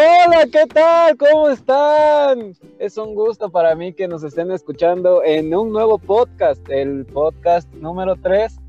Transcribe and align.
Hola, 0.00 0.46
¿qué 0.52 0.64
tal? 0.72 1.16
¿Cómo 1.16 1.48
están? 1.48 2.54
Es 2.78 2.96
un 2.98 3.16
gusto 3.16 3.50
para 3.50 3.74
mí 3.74 3.92
que 3.92 4.06
nos 4.06 4.22
estén 4.22 4.52
escuchando 4.52 5.24
en 5.24 5.52
un 5.52 5.72
nuevo 5.72 5.98
podcast, 5.98 6.60
el 6.70 7.04
podcast 7.04 7.68
número 7.74 8.14
3 8.14 8.60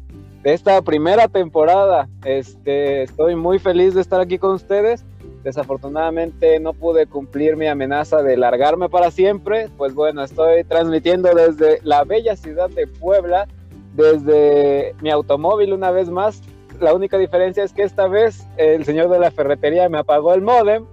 de 0.41 0.53
esta 0.53 0.81
primera 0.81 1.27
temporada. 1.27 2.09
Este, 2.25 3.03
estoy 3.03 3.35
muy 3.35 3.59
feliz 3.59 3.93
de 3.93 4.01
estar 4.01 4.19
aquí 4.19 4.39
con 4.39 4.55
ustedes. 4.55 5.05
Desafortunadamente 5.43 6.59
no 6.59 6.73
pude 6.73 7.05
cumplir 7.05 7.57
mi 7.57 7.67
amenaza 7.67 8.23
de 8.23 8.35
largarme 8.35 8.89
para 8.89 9.11
siempre. 9.11 9.69
Pues 9.77 9.93
bueno, 9.93 10.23
estoy 10.23 10.63
transmitiendo 10.63 11.31
desde 11.35 11.79
la 11.83 12.05
bella 12.05 12.35
ciudad 12.37 12.71
de 12.71 12.87
Puebla, 12.87 13.47
desde 13.93 14.95
mi 14.99 15.11
automóvil 15.11 15.73
una 15.73 15.91
vez 15.91 16.09
más. 16.09 16.41
La 16.81 16.95
única 16.95 17.19
diferencia 17.19 17.63
es 17.63 17.71
que 17.71 17.83
esta 17.83 18.07
vez 18.07 18.47
el 18.57 18.83
señor 18.83 19.09
de 19.09 19.19
la 19.19 19.29
ferretería 19.29 19.89
me 19.89 19.99
apagó 19.99 20.33
el 20.33 20.41
modem 20.41 20.87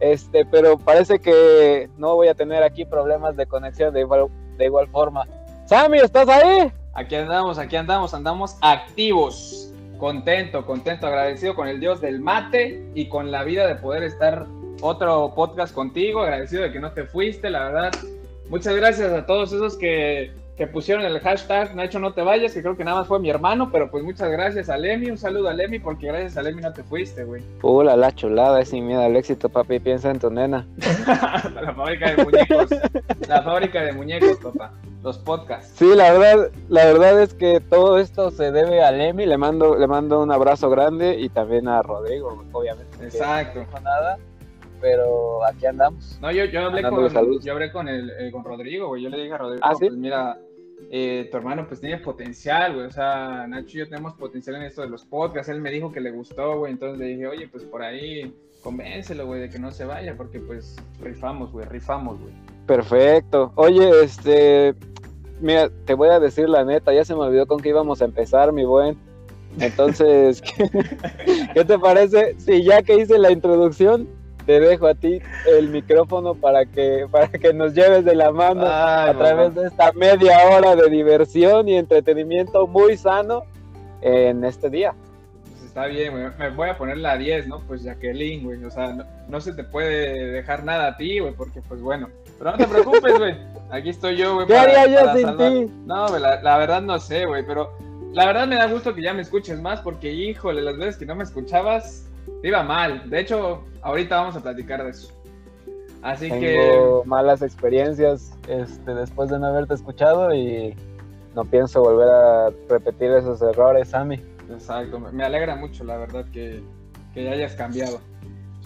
este, 0.00 0.44
pero 0.44 0.78
parece 0.78 1.18
que 1.18 1.88
no 1.96 2.14
voy 2.14 2.28
a 2.28 2.34
tener 2.34 2.62
aquí 2.62 2.84
problemas 2.84 3.36
de 3.36 3.46
conexión 3.46 3.92
de 3.94 4.00
igual, 4.00 4.26
de 4.56 4.64
igual 4.64 4.88
forma. 4.88 5.24
Sammy, 5.66 5.98
¿estás 5.98 6.28
ahí? 6.28 6.70
Aquí 6.94 7.14
andamos, 7.14 7.58
aquí 7.58 7.76
andamos, 7.76 8.14
andamos 8.14 8.56
activos. 8.60 9.72
Contento, 9.98 10.64
contento, 10.66 11.06
agradecido 11.06 11.54
con 11.54 11.68
el 11.68 11.80
Dios 11.80 12.00
del 12.00 12.20
mate 12.20 12.86
y 12.94 13.08
con 13.08 13.30
la 13.30 13.44
vida 13.44 13.66
de 13.66 13.76
poder 13.76 14.02
estar 14.02 14.46
otro 14.80 15.32
podcast 15.34 15.74
contigo. 15.74 16.22
Agradecido 16.22 16.62
de 16.62 16.72
que 16.72 16.80
no 16.80 16.92
te 16.92 17.04
fuiste, 17.04 17.50
la 17.50 17.64
verdad. 17.64 17.92
Muchas 18.48 18.76
gracias 18.76 19.12
a 19.12 19.26
todos 19.26 19.52
esos 19.52 19.76
que 19.76 20.32
que 20.56 20.66
pusieron 20.66 21.04
el 21.04 21.20
hashtag 21.20 21.74
Nacho 21.74 21.98
no 21.98 22.14
te 22.14 22.22
vayas, 22.22 22.54
que 22.54 22.62
creo 22.62 22.76
que 22.76 22.84
nada 22.84 23.00
más 23.00 23.08
fue 23.08 23.20
mi 23.20 23.28
hermano, 23.28 23.70
pero 23.70 23.90
pues 23.90 24.02
muchas 24.02 24.30
gracias 24.30 24.70
a 24.70 24.78
Lemi, 24.78 25.10
un 25.10 25.18
saludo 25.18 25.48
a 25.48 25.52
Lemi, 25.52 25.78
porque 25.78 26.06
gracias 26.06 26.38
a 26.38 26.42
Lemi 26.42 26.62
no 26.62 26.72
te 26.72 26.82
fuiste, 26.82 27.24
güey. 27.24 27.42
Hola, 27.60 27.94
la 27.94 28.14
chulada, 28.14 28.60
es 28.62 28.70
sin 28.70 28.86
miedo 28.86 29.02
al 29.02 29.16
éxito, 29.16 29.50
papi, 29.50 29.80
piensa 29.80 30.10
en 30.10 30.18
tu 30.18 30.30
nena. 30.30 30.66
la 31.06 31.74
fábrica 31.74 32.10
de 32.10 32.24
muñecos, 32.24 32.70
la 33.28 33.42
fábrica 33.42 33.82
de 33.82 33.92
muñecos, 33.92 34.38
papá, 34.38 34.72
los 35.02 35.18
podcasts. 35.18 35.74
Sí, 35.76 35.94
la 35.94 36.12
verdad, 36.12 36.50
la 36.70 36.86
verdad 36.86 37.20
es 37.20 37.34
que 37.34 37.60
todo 37.60 37.98
esto 37.98 38.30
se 38.30 38.50
debe 38.50 38.82
a 38.82 38.90
Lemi, 38.90 39.26
le 39.26 39.36
mando, 39.36 39.76
le 39.76 39.86
mando 39.86 40.22
un 40.22 40.32
abrazo 40.32 40.70
grande 40.70 41.18
y 41.20 41.28
también 41.28 41.68
a 41.68 41.82
Rodrigo, 41.82 42.44
obviamente. 42.52 43.04
Exacto. 43.04 43.66
No 43.74 43.80
nada 43.80 44.16
pero 44.80 45.44
aquí 45.44 45.66
andamos. 45.66 46.18
No, 46.20 46.30
yo, 46.30 46.44
yo 46.44 46.66
hablé, 46.66 46.82
con, 46.82 47.40
yo 47.40 47.52
hablé 47.52 47.72
con, 47.72 47.88
el, 47.88 48.10
eh, 48.10 48.30
con 48.30 48.44
Rodrigo, 48.44 48.88
güey. 48.88 49.02
Yo 49.02 49.08
le 49.08 49.22
dije 49.22 49.32
a 49.32 49.38
Rodrigo, 49.38 49.64
¿Ah, 49.64 49.74
¿sí? 49.74 49.86
pues 49.86 49.94
mira, 49.94 50.38
eh, 50.90 51.28
tu 51.30 51.36
hermano 51.36 51.66
pues 51.66 51.80
tiene 51.80 51.98
potencial, 51.98 52.74
güey, 52.74 52.86
o 52.86 52.90
sea, 52.90 53.46
Nacho 53.48 53.76
y 53.76 53.80
yo 53.80 53.88
tenemos 53.88 54.14
potencial 54.14 54.56
en 54.56 54.62
esto 54.62 54.82
de 54.82 54.88
los 54.88 55.04
podcasts, 55.04 55.48
él 55.48 55.60
me 55.60 55.70
dijo 55.70 55.92
que 55.92 56.00
le 56.00 56.10
gustó, 56.10 56.58
güey, 56.58 56.72
entonces 56.72 56.98
le 56.98 57.06
dije, 57.06 57.26
oye, 57.26 57.48
pues 57.48 57.64
por 57.64 57.82
ahí 57.82 58.34
convéncelo, 58.62 59.26
güey, 59.26 59.40
de 59.40 59.50
que 59.50 59.58
no 59.58 59.70
se 59.72 59.84
vaya, 59.84 60.16
porque 60.16 60.40
pues 60.40 60.76
rifamos, 61.00 61.52
güey, 61.52 61.66
rifamos, 61.66 62.20
güey. 62.20 62.32
Perfecto. 62.66 63.52
Oye, 63.54 63.88
este, 64.02 64.74
mira, 65.40 65.70
te 65.84 65.94
voy 65.94 66.08
a 66.08 66.20
decir 66.20 66.48
la 66.48 66.64
neta, 66.64 66.92
ya 66.92 67.04
se 67.04 67.14
me 67.14 67.20
olvidó 67.20 67.46
con 67.46 67.60
qué 67.60 67.68
íbamos 67.68 68.02
a 68.02 68.06
empezar, 68.06 68.52
mi 68.52 68.64
buen. 68.64 68.98
Entonces, 69.60 70.42
¿qué 71.54 71.64
te 71.64 71.78
parece 71.78 72.38
si 72.38 72.62
ya 72.64 72.82
que 72.82 72.96
hice 72.96 73.18
la 73.18 73.30
introducción, 73.30 74.08
te 74.46 74.60
dejo 74.60 74.86
a 74.86 74.94
ti 74.94 75.20
el 75.46 75.68
micrófono 75.68 76.34
para 76.34 76.64
que, 76.64 77.06
para 77.10 77.28
que 77.28 77.52
nos 77.52 77.74
lleves 77.74 78.04
de 78.04 78.14
la 78.14 78.30
mano 78.30 78.64
a 78.64 79.12
través 79.18 79.54
de 79.54 79.66
esta 79.66 79.92
media 79.92 80.38
hora 80.50 80.76
de 80.76 80.88
diversión 80.88 81.68
y 81.68 81.76
entretenimiento 81.76 82.66
muy 82.66 82.96
sano 82.96 83.42
en 84.00 84.44
este 84.44 84.70
día. 84.70 84.94
Pues 85.50 85.64
está 85.64 85.86
bien, 85.86 86.12
güey. 86.12 86.26
Me 86.38 86.50
voy 86.50 86.68
a 86.68 86.78
poner 86.78 86.98
la 86.98 87.18
10, 87.18 87.48
¿no? 87.48 87.60
Pues 87.66 87.82
Jacqueline, 87.82 88.44
güey. 88.44 88.64
O 88.64 88.70
sea, 88.70 88.96
no, 89.28 89.40
se 89.40 89.52
te 89.52 89.64
puede 89.64 90.30
dejar 90.30 90.64
nada 90.64 90.88
a 90.88 90.96
ti, 90.96 91.18
güey, 91.18 91.34
porque 91.34 91.60
pues 91.60 91.80
bueno. 91.80 92.08
Pero 92.38 92.52
no 92.52 92.56
te 92.56 92.66
preocupes, 92.66 93.18
güey. 93.18 93.34
Aquí 93.70 93.90
estoy 93.90 94.16
yo, 94.16 94.34
güey. 94.34 94.46
¿Qué 94.46 94.56
haría 94.56 94.86
yo 94.86 95.16
sin 95.16 95.36
ti? 95.36 95.72
No, 95.84 96.18
la, 96.18 96.40
la 96.40 96.58
verdad 96.58 96.82
no 96.82 96.98
sé, 97.00 97.26
güey, 97.26 97.44
pero 97.44 97.72
la 98.12 98.24
verdad 98.24 98.46
me 98.46 98.56
da 98.56 98.66
gusto 98.66 98.94
que 98.94 99.02
ya 99.02 99.12
me 99.12 99.22
escuches 99.22 99.60
más 99.60 99.80
porque, 99.80 100.12
híjole, 100.12 100.62
las 100.62 100.78
veces 100.78 100.96
que 100.96 101.04
no 101.04 101.14
me 101.14 101.24
escuchabas, 101.24 102.06
iba 102.42 102.62
mal. 102.62 103.08
De 103.08 103.20
hecho, 103.20 103.64
ahorita 103.82 104.16
vamos 104.16 104.36
a 104.36 104.40
platicar 104.40 104.84
de 104.84 104.90
eso. 104.90 105.12
Así 106.02 106.28
Tengo 106.28 107.02
que. 107.02 107.08
malas 107.08 107.42
experiencias 107.42 108.32
este, 108.48 108.94
después 108.94 109.30
de 109.30 109.38
no 109.38 109.46
haberte 109.46 109.74
escuchado 109.74 110.34
y 110.34 110.76
no 111.34 111.44
pienso 111.44 111.82
volver 111.82 112.08
a 112.08 112.50
repetir 112.68 113.10
esos 113.10 113.42
errores, 113.42 113.88
Sammy. 113.88 114.20
Exacto, 114.50 115.00
me 115.00 115.24
alegra 115.24 115.56
mucho, 115.56 115.84
la 115.84 115.96
verdad, 115.96 116.24
que, 116.32 116.62
que 117.12 117.28
hayas 117.28 117.54
cambiado. 117.54 118.00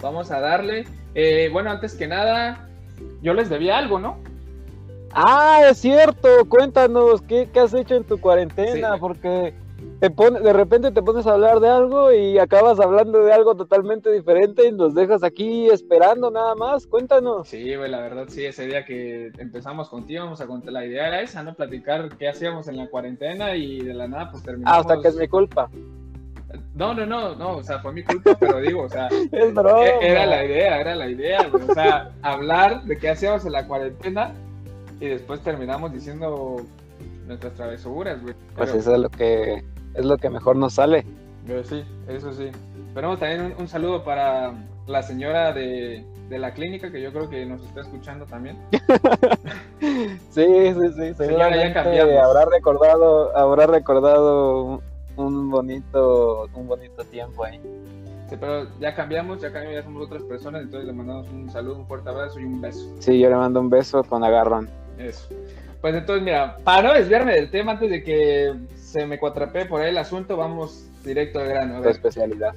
Vamos 0.01 0.31
a 0.31 0.39
darle. 0.39 0.85
Eh, 1.15 1.49
bueno, 1.51 1.71
antes 1.71 1.95
que 1.95 2.07
nada, 2.07 2.69
yo 3.21 3.33
les 3.33 3.49
debía 3.49 3.77
algo, 3.77 3.99
¿no? 3.99 4.17
Ah, 5.13 5.63
es 5.69 5.79
cierto, 5.79 6.29
cuéntanos, 6.47 7.21
¿qué, 7.23 7.49
qué 7.51 7.59
has 7.59 7.73
hecho 7.73 7.95
en 7.95 8.03
tu 8.03 8.19
cuarentena? 8.19 8.97
Porque 8.97 9.53
te 10.01 10.09
pone, 10.09 10.39
de 10.39 10.51
repente 10.51 10.91
te 10.91 11.03
pones 11.03 11.27
a 11.27 11.33
hablar 11.33 11.59
de 11.59 11.69
algo 11.69 12.11
y 12.11 12.39
acabas 12.39 12.79
hablando 12.79 13.23
de 13.23 13.31
algo 13.33 13.53
totalmente 13.53 14.11
diferente 14.11 14.67
y 14.67 14.71
nos 14.71 14.95
dejas 14.95 15.23
aquí 15.23 15.69
esperando 15.69 16.31
nada 16.31 16.55
más. 16.55 16.87
Cuéntanos. 16.87 17.47
Sí, 17.47 17.75
güey, 17.75 17.91
la 17.91 17.99
verdad 17.99 18.25
sí, 18.27 18.43
ese 18.43 18.65
día 18.65 18.83
que 18.83 19.31
empezamos 19.37 19.89
contigo, 19.89 20.23
vamos 20.23 20.41
a 20.41 20.47
contar, 20.47 20.73
la 20.73 20.87
idea 20.87 21.07
era 21.07 21.21
esa, 21.21 21.43
¿no? 21.43 21.53
Platicar 21.53 22.17
qué 22.17 22.27
hacíamos 22.27 22.67
en 22.67 22.77
la 22.77 22.87
cuarentena 22.87 23.55
y 23.55 23.81
de 23.81 23.93
la 23.93 24.07
nada 24.07 24.31
pues 24.31 24.41
terminamos. 24.41 24.79
Hasta 24.79 24.99
que 25.03 25.09
es 25.09 25.15
mi 25.15 25.27
culpa. 25.27 25.69
No, 26.73 26.95
no, 26.95 27.05
no, 27.05 27.35
no, 27.35 27.57
o 27.57 27.63
sea, 27.63 27.77
fue 27.77 27.93
mi 27.93 28.03
culpa, 28.03 28.35
pero 28.39 28.59
digo, 28.59 28.81
o 28.81 28.89
sea, 28.89 29.07
es 29.31 29.53
broma. 29.53 29.85
E-, 29.85 29.99
era 30.01 30.25
la 30.25 30.43
idea, 30.43 30.81
era 30.81 30.95
la 30.95 31.09
idea, 31.09 31.47
güey. 31.47 31.63
O 31.69 31.73
sea, 31.75 32.11
hablar 32.23 32.85
de 32.85 32.97
qué 32.97 33.11
hacíamos 33.11 33.45
en 33.45 33.51
la 33.51 33.67
cuarentena 33.67 34.31
y 34.99 35.05
después 35.05 35.41
terminamos 35.41 35.93
diciendo 35.93 36.55
nuestras 37.27 37.53
travesuras, 37.53 38.19
güey. 38.23 38.33
Pues 38.55 38.73
eso 38.73 38.95
es 38.95 38.99
lo 38.99 39.09
que 39.09 39.63
es 39.93 40.05
lo 40.05 40.17
que 40.17 40.29
mejor 40.29 40.55
nos 40.55 40.73
sale. 40.73 41.05
Pero 41.45 41.63
sí, 41.63 41.83
eso 42.07 42.33
sí. 42.33 42.51
Esperamos 42.87 43.19
también 43.19 43.55
un, 43.57 43.67
saludo 43.67 44.03
para 44.03 44.53
la 44.87 45.01
señora 45.03 45.53
de, 45.53 46.05
la 46.29 46.53
clínica 46.53 46.91
que 46.91 47.01
yo 47.01 47.11
creo 47.11 47.29
que 47.29 47.45
nos 47.45 47.63
está 47.63 47.81
escuchando 47.81 48.25
también. 48.25 48.57
sí, 50.29 50.45
sí, 50.45 50.93
sí. 50.95 51.13
Seguramente 51.15 51.79
habrá 52.19 52.45
recordado, 52.45 53.35
habrá 53.35 53.67
recordado 53.67 54.81
un 55.17 55.49
bonito, 55.49 56.49
un 56.53 56.67
bonito 56.67 57.03
tiempo 57.05 57.43
ahí. 57.43 57.59
Sí, 58.29 58.37
pero 58.39 58.67
ya 58.79 58.95
cambiamos, 58.95 59.41
ya 59.41 59.51
cambiamos, 59.51 59.75
ya 59.75 59.83
somos 59.83 60.05
otras 60.05 60.23
personas, 60.23 60.61
entonces 60.61 60.87
le 60.87 60.93
mandamos 60.93 61.27
un 61.29 61.49
saludo, 61.49 61.79
un 61.79 61.87
fuerte 61.87 62.09
abrazo 62.09 62.39
y 62.39 62.45
un 62.45 62.61
beso. 62.61 62.95
Sí, 62.99 63.19
yo 63.19 63.29
le 63.29 63.35
mando 63.35 63.59
un 63.59 63.69
beso 63.69 64.03
con 64.03 64.23
agarrón. 64.23 64.69
Eso. 64.97 65.27
Pues 65.81 65.95
entonces, 65.95 66.23
mira, 66.23 66.57
para 66.63 66.89
no 66.89 66.93
desviarme 66.93 67.33
del 67.33 67.49
tema 67.49 67.73
antes 67.73 67.89
de 67.89 68.03
que 68.03 68.53
se 68.75 69.05
me 69.05 69.17
cuatrapé 69.17 69.65
por 69.65 69.81
ahí 69.81 69.89
el 69.89 69.97
asunto, 69.97 70.37
vamos 70.37 70.87
directo 71.03 71.39
al 71.39 71.47
grano. 71.47 71.83
A 71.83 71.89
especialidad. 71.89 72.53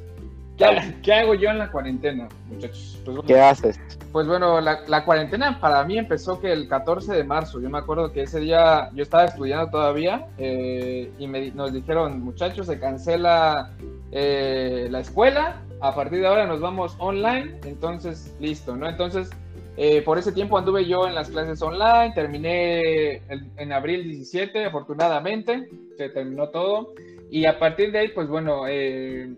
¿Qué, 1.02 1.12
hago 1.12 1.34
yo 1.34 1.50
en 1.50 1.58
la 1.58 1.70
cuarentena, 1.70 2.28
muchachos? 2.48 3.00
Pues 3.04 3.18
¿Qué 3.26 3.40
haces? 3.40 3.80
Pues 4.12 4.28
bueno, 4.28 4.60
la, 4.60 5.04
cuarentena 5.04 5.58
para 5.58 5.82
mí 5.84 5.98
empezó 5.98 6.40
que 6.40 6.52
el 6.52 6.68
14 6.68 7.12
de 7.12 7.24
marzo. 7.24 7.60
Yo 7.60 7.68
me 7.68 7.78
acuerdo 7.78 8.12
que 8.12 8.22
ese 8.22 8.38
día 8.38 8.88
yo 8.94 9.02
estaba 9.02 9.24
estudiando 9.24 9.68
todavía 9.70 10.26
eh, 10.38 11.10
y 11.18 11.26
me, 11.26 11.50
nos 11.50 11.72
dijeron, 11.72 12.22
muchachos, 12.22 12.66
se 12.68 12.78
cancela 12.78 13.72
eh, 14.12 14.86
la 14.90 15.00
escuela. 15.00 15.60
A 15.80 15.92
partir 15.92 16.20
de 16.20 16.28
ahora 16.28 16.46
nos 16.46 16.60
vamos 16.60 16.94
online. 16.98 17.58
Entonces, 17.64 18.32
listo, 18.38 18.76
¿no? 18.76 18.88
Entonces, 18.88 19.30
eh, 19.76 20.02
por 20.02 20.18
ese 20.18 20.32
tiempo 20.32 20.56
anduve 20.56 20.86
yo 20.86 21.06
en 21.06 21.14
las 21.14 21.30
clases 21.30 21.60
online, 21.60 22.12
terminé 22.14 23.22
en 23.56 23.72
abril 23.72 24.04
17, 24.04 24.66
afortunadamente, 24.66 25.68
se 25.96 26.08
terminó 26.10 26.48
todo. 26.50 26.92
Y 27.30 27.46
a 27.46 27.58
partir 27.58 27.90
de 27.90 27.98
ahí, 27.98 28.08
pues 28.08 28.28
bueno, 28.28 28.66
eh, 28.68 29.34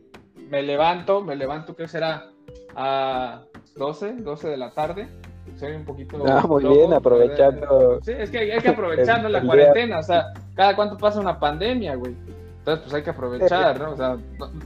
me 0.50 0.62
levanto, 0.62 1.22
me 1.22 1.36
levanto, 1.36 1.74
¿qué 1.74 1.88
será? 1.88 2.30
A 2.74 3.44
12, 3.76 4.16
12 4.18 4.48
de 4.48 4.56
la 4.58 4.70
tarde. 4.72 5.08
Soy 5.56 5.72
un 5.72 5.84
poquito. 5.84 6.22
Ah, 6.28 6.44
muy 6.46 6.64
bien, 6.64 6.92
aprovechando. 6.92 8.00
Sí, 8.02 8.12
es 8.12 8.30
que 8.30 8.38
hay, 8.38 8.60
que 8.60 8.68
aprovechar 8.68 9.22
la 9.30 9.40
cuarentena, 9.40 10.00
o 10.00 10.02
sea, 10.02 10.34
cada 10.54 10.76
cuánto 10.76 10.98
pasa 10.98 11.18
una 11.20 11.38
pandemia, 11.38 11.94
güey. 11.94 12.14
Entonces, 12.58 12.82
pues 12.82 12.94
hay 12.94 13.02
que 13.02 13.10
aprovechar, 13.10 13.80
¿no? 13.80 13.92
O 13.92 13.96
sea, 13.96 14.18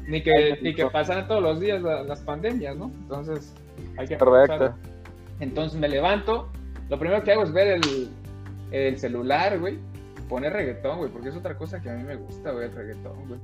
ni 0.08 0.22
que, 0.22 0.58
ni 0.62 0.74
que 0.74 0.86
pasaran 0.86 1.28
todos 1.28 1.42
los 1.42 1.60
días 1.60 1.80
las, 1.82 2.20
pandemias, 2.22 2.74
¿no? 2.74 2.86
Entonces, 3.02 3.54
hay 3.98 4.08
que 4.08 4.14
aprovechar. 4.14 4.58
Correcto. 4.58 4.99
Entonces 5.40 5.78
me 5.78 5.88
levanto, 5.88 6.48
lo 6.88 6.98
primero 6.98 7.22
que 7.24 7.32
hago 7.32 7.42
es 7.42 7.52
ver 7.52 7.80
el, 8.70 8.98
celular, 8.98 9.58
güey, 9.58 9.78
poner 10.28 10.52
reggaetón, 10.52 10.98
güey, 10.98 11.10
porque 11.10 11.30
es 11.30 11.36
otra 11.36 11.56
cosa 11.56 11.80
que 11.80 11.90
a 11.90 11.94
mí 11.94 12.04
me 12.04 12.16
gusta, 12.16 12.52
güey, 12.52 12.66
el 12.66 12.72
reggaetón, 12.72 13.28
güey. 13.28 13.40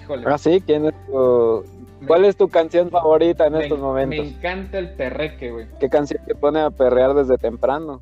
Híjole. 0.00 0.24
Ah, 0.26 0.38
sí, 0.38 0.62
¿quién 0.64 0.86
es 0.86 0.94
tu... 1.06 1.64
¿Cuál 2.06 2.24
es 2.26 2.36
tu 2.36 2.48
canción 2.48 2.90
favorita 2.90 3.46
en 3.46 3.56
estos 3.56 3.78
momentos? 3.78 4.18
Me 4.18 4.32
encanta 4.32 4.78
el 4.78 4.90
perreque, 4.90 5.50
güey. 5.50 5.66
¿Qué 5.80 5.88
canción 5.88 6.22
te 6.26 6.34
pone 6.34 6.60
a 6.60 6.70
perrear 6.70 7.14
desde 7.14 7.38
temprano? 7.38 8.00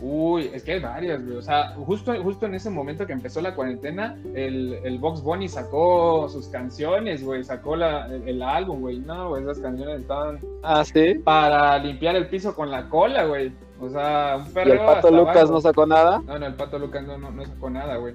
Uy, 0.00 0.50
es 0.52 0.62
que 0.64 0.72
hay 0.72 0.80
varias, 0.80 1.24
güey. 1.24 1.36
O 1.36 1.42
sea, 1.42 1.68
justo, 1.76 2.12
justo 2.22 2.46
en 2.46 2.54
ese 2.54 2.68
momento 2.68 3.06
que 3.06 3.12
empezó 3.12 3.40
la 3.40 3.54
cuarentena, 3.54 4.16
el, 4.34 4.78
el 4.84 4.98
Box 4.98 5.22
Bunny 5.22 5.48
sacó 5.48 6.28
sus 6.28 6.48
canciones, 6.48 7.24
güey. 7.24 7.44
Sacó 7.44 7.76
la, 7.76 8.06
el, 8.06 8.28
el 8.28 8.42
álbum, 8.42 8.80
güey. 8.80 8.98
No, 8.98 9.28
güey, 9.30 9.42
esas 9.44 9.60
canciones 9.60 10.00
estaban 10.00 10.40
Ah, 10.62 10.84
sí. 10.84 11.14
para 11.24 11.78
limpiar 11.78 12.16
el 12.16 12.26
piso 12.28 12.54
con 12.54 12.70
la 12.70 12.88
cola, 12.88 13.24
güey. 13.24 13.52
O 13.80 13.88
sea, 13.88 14.36
un 14.38 14.46
¿Y 14.50 14.54
perreo 14.54 14.74
el 14.74 14.80
Pato 14.80 15.10
Lucas 15.10 15.36
abajo. 15.36 15.52
no 15.52 15.60
sacó 15.60 15.86
nada? 15.86 16.22
No, 16.26 16.38
no, 16.38 16.46
el 16.46 16.54
Pato 16.54 16.78
Lucas 16.78 17.04
no, 17.04 17.16
no, 17.16 17.30
no 17.30 17.44
sacó 17.44 17.70
nada, 17.70 17.96
güey. 17.96 18.14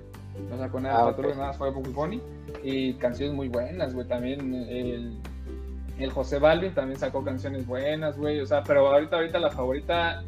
No 0.49 0.57
sacó 0.57 0.79
nada, 0.81 0.97
Ah, 0.97 1.01
el 1.01 1.09
Pato. 1.11 1.21
Lucas 1.21 1.37
nada, 1.37 1.53
fue 1.53 1.71
Bugs 1.71 1.93
Bunny. 1.93 2.21
Y 2.63 2.93
canciones 2.95 3.35
muy 3.35 3.47
buenas, 3.47 3.93
güey. 3.95 4.05
También 4.07 4.53
el, 4.53 5.17
el 5.97 6.11
José 6.11 6.39
Balvin 6.39 6.73
también 6.73 6.99
sacó 6.99 7.23
canciones 7.23 7.65
buenas, 7.65 8.17
güey. 8.17 8.41
O 8.41 8.45
sea, 8.45 8.63
pero 8.63 8.87
ahorita, 8.87 9.15
ahorita 9.17 9.39
la 9.39 9.49
favorita 9.51 10.23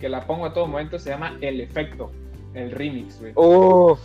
que 0.00 0.08
la 0.08 0.26
pongo 0.26 0.46
a 0.46 0.52
todo 0.52 0.66
momento 0.66 0.98
se 0.98 1.10
llama 1.10 1.36
El 1.40 1.60
Efecto, 1.60 2.10
el 2.54 2.72
remix, 2.72 3.20
güey. 3.20 3.32
Uf. 3.36 4.00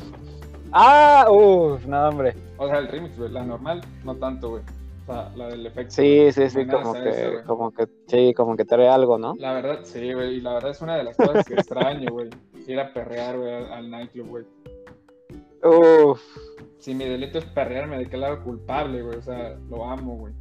Ah, 0.71 1.27
uf, 1.31 1.85
no, 1.85 2.09
hombre. 2.09 2.35
O 2.57 2.67
sea, 2.67 2.79
el 2.79 2.87
remix, 2.89 3.17
güey. 3.17 3.31
La 3.31 3.43
normal, 3.43 3.81
no 4.03 4.15
tanto, 4.15 4.49
güey. 4.49 4.63
O 5.07 5.13
sea, 5.13 5.31
la 5.35 5.47
del 5.47 5.65
efecto. 5.65 5.91
Sí, 5.93 6.31
sí, 6.31 6.49
sí, 6.49 6.65
como 6.65 6.93
que, 6.93 7.41
como 7.45 7.71
que, 7.71 7.87
sí, 8.07 8.33
como 8.33 8.55
que 8.57 8.65
trae 8.65 8.89
algo, 8.89 9.17
¿no? 9.17 9.35
La 9.37 9.53
verdad, 9.53 9.79
sí, 9.83 10.13
güey. 10.13 10.35
Y 10.35 10.41
la 10.41 10.55
verdad 10.55 10.71
es 10.71 10.81
una 10.81 10.97
de 10.97 11.03
las 11.03 11.15
cosas 11.15 11.45
que 11.45 11.53
extraño, 11.55 12.11
güey. 12.11 12.29
Ir 12.67 12.79
a 12.79 12.91
perrear, 12.91 13.37
güey, 13.37 13.53
al, 13.53 13.89
nightclub, 13.89 14.27
güey. 14.27 14.45
Uf. 15.63 16.21
Si 16.79 16.93
mi 16.93 17.05
delito 17.05 17.37
es 17.37 17.45
perrear, 17.45 17.87
me 17.87 17.97
declaro 17.99 18.43
culpable, 18.43 19.01
güey. 19.01 19.17
O 19.17 19.21
sea, 19.21 19.55
lo 19.69 19.85
amo, 19.85 20.17
güey. 20.17 20.33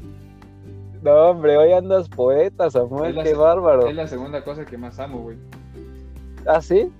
No, 1.04 1.12
hombre, 1.30 1.56
hoy 1.58 1.70
andas 1.72 2.08
poeta, 2.08 2.70
Samuel, 2.70 3.18
qué 3.22 3.34
bárbaro. 3.34 3.86
Es 3.88 3.94
la 3.94 4.06
segunda 4.08 4.42
cosa 4.42 4.64
que 4.64 4.78
más 4.78 4.98
amo, 4.98 5.18
güey. 5.20 5.36
¿Ah, 6.46 6.62
sí? 6.62 6.90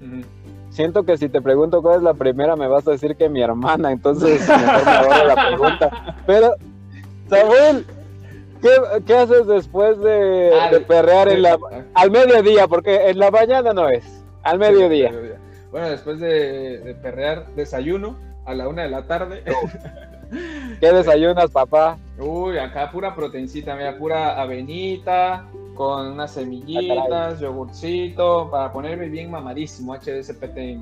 Siento 0.68 1.04
que 1.04 1.16
si 1.16 1.30
te 1.30 1.40
pregunto 1.40 1.80
cuál 1.80 1.96
es 1.96 2.02
la 2.02 2.12
primera, 2.12 2.54
me 2.54 2.68
vas 2.68 2.86
a 2.86 2.90
decir 2.90 3.16
que 3.16 3.30
mi 3.30 3.40
hermana, 3.40 3.92
entonces 3.92 4.46
mejor 4.46 4.84
me 4.84 4.90
ahorro 4.90 5.26
la 5.26 5.46
pregunta. 5.48 6.16
Pero, 6.26 6.54
Samuel, 7.30 7.86
¿qué, 8.60 8.70
qué 9.06 9.14
haces 9.16 9.46
después 9.46 9.98
de, 10.00 10.50
Ah, 10.60 10.70
de 10.70 10.80
perrear 10.80 11.28
en 11.30 11.40
la, 11.42 11.54
Ah, 11.72 11.82
al 11.94 12.10
mediodía? 12.10 12.68
Porque 12.68 13.08
en 13.08 13.18
la 13.18 13.30
mañana 13.30 13.72
no 13.72 13.88
es, 13.88 14.04
al 14.42 14.58
mediodía. 14.58 15.12
Bueno, 15.70 15.88
después 15.88 16.20
de, 16.20 16.78
de 16.80 16.94
perrear, 16.94 17.46
desayuno 17.56 18.16
a 18.44 18.54
la 18.54 18.68
una 18.68 18.82
de 18.82 18.90
la 18.90 19.06
tarde. 19.06 19.42
¿Qué 20.81 20.92
desayunas, 20.92 21.50
papá? 21.50 21.98
Uy, 22.19 22.58
acá 22.58 22.90
pura 22.90 23.14
proteincita, 23.14 23.75
mira, 23.75 23.96
pura 23.98 24.40
avenita, 24.40 25.44
con 25.75 26.06
unas 26.12 26.31
Ah, 26.31 26.34
semillitas, 26.34 27.40
yogurcito, 27.40 28.48
para 28.50 28.72
ponerme 28.72 29.08
bien 29.08 29.31
mamadísimo, 29.31 29.94
HDSPT. 29.94 30.78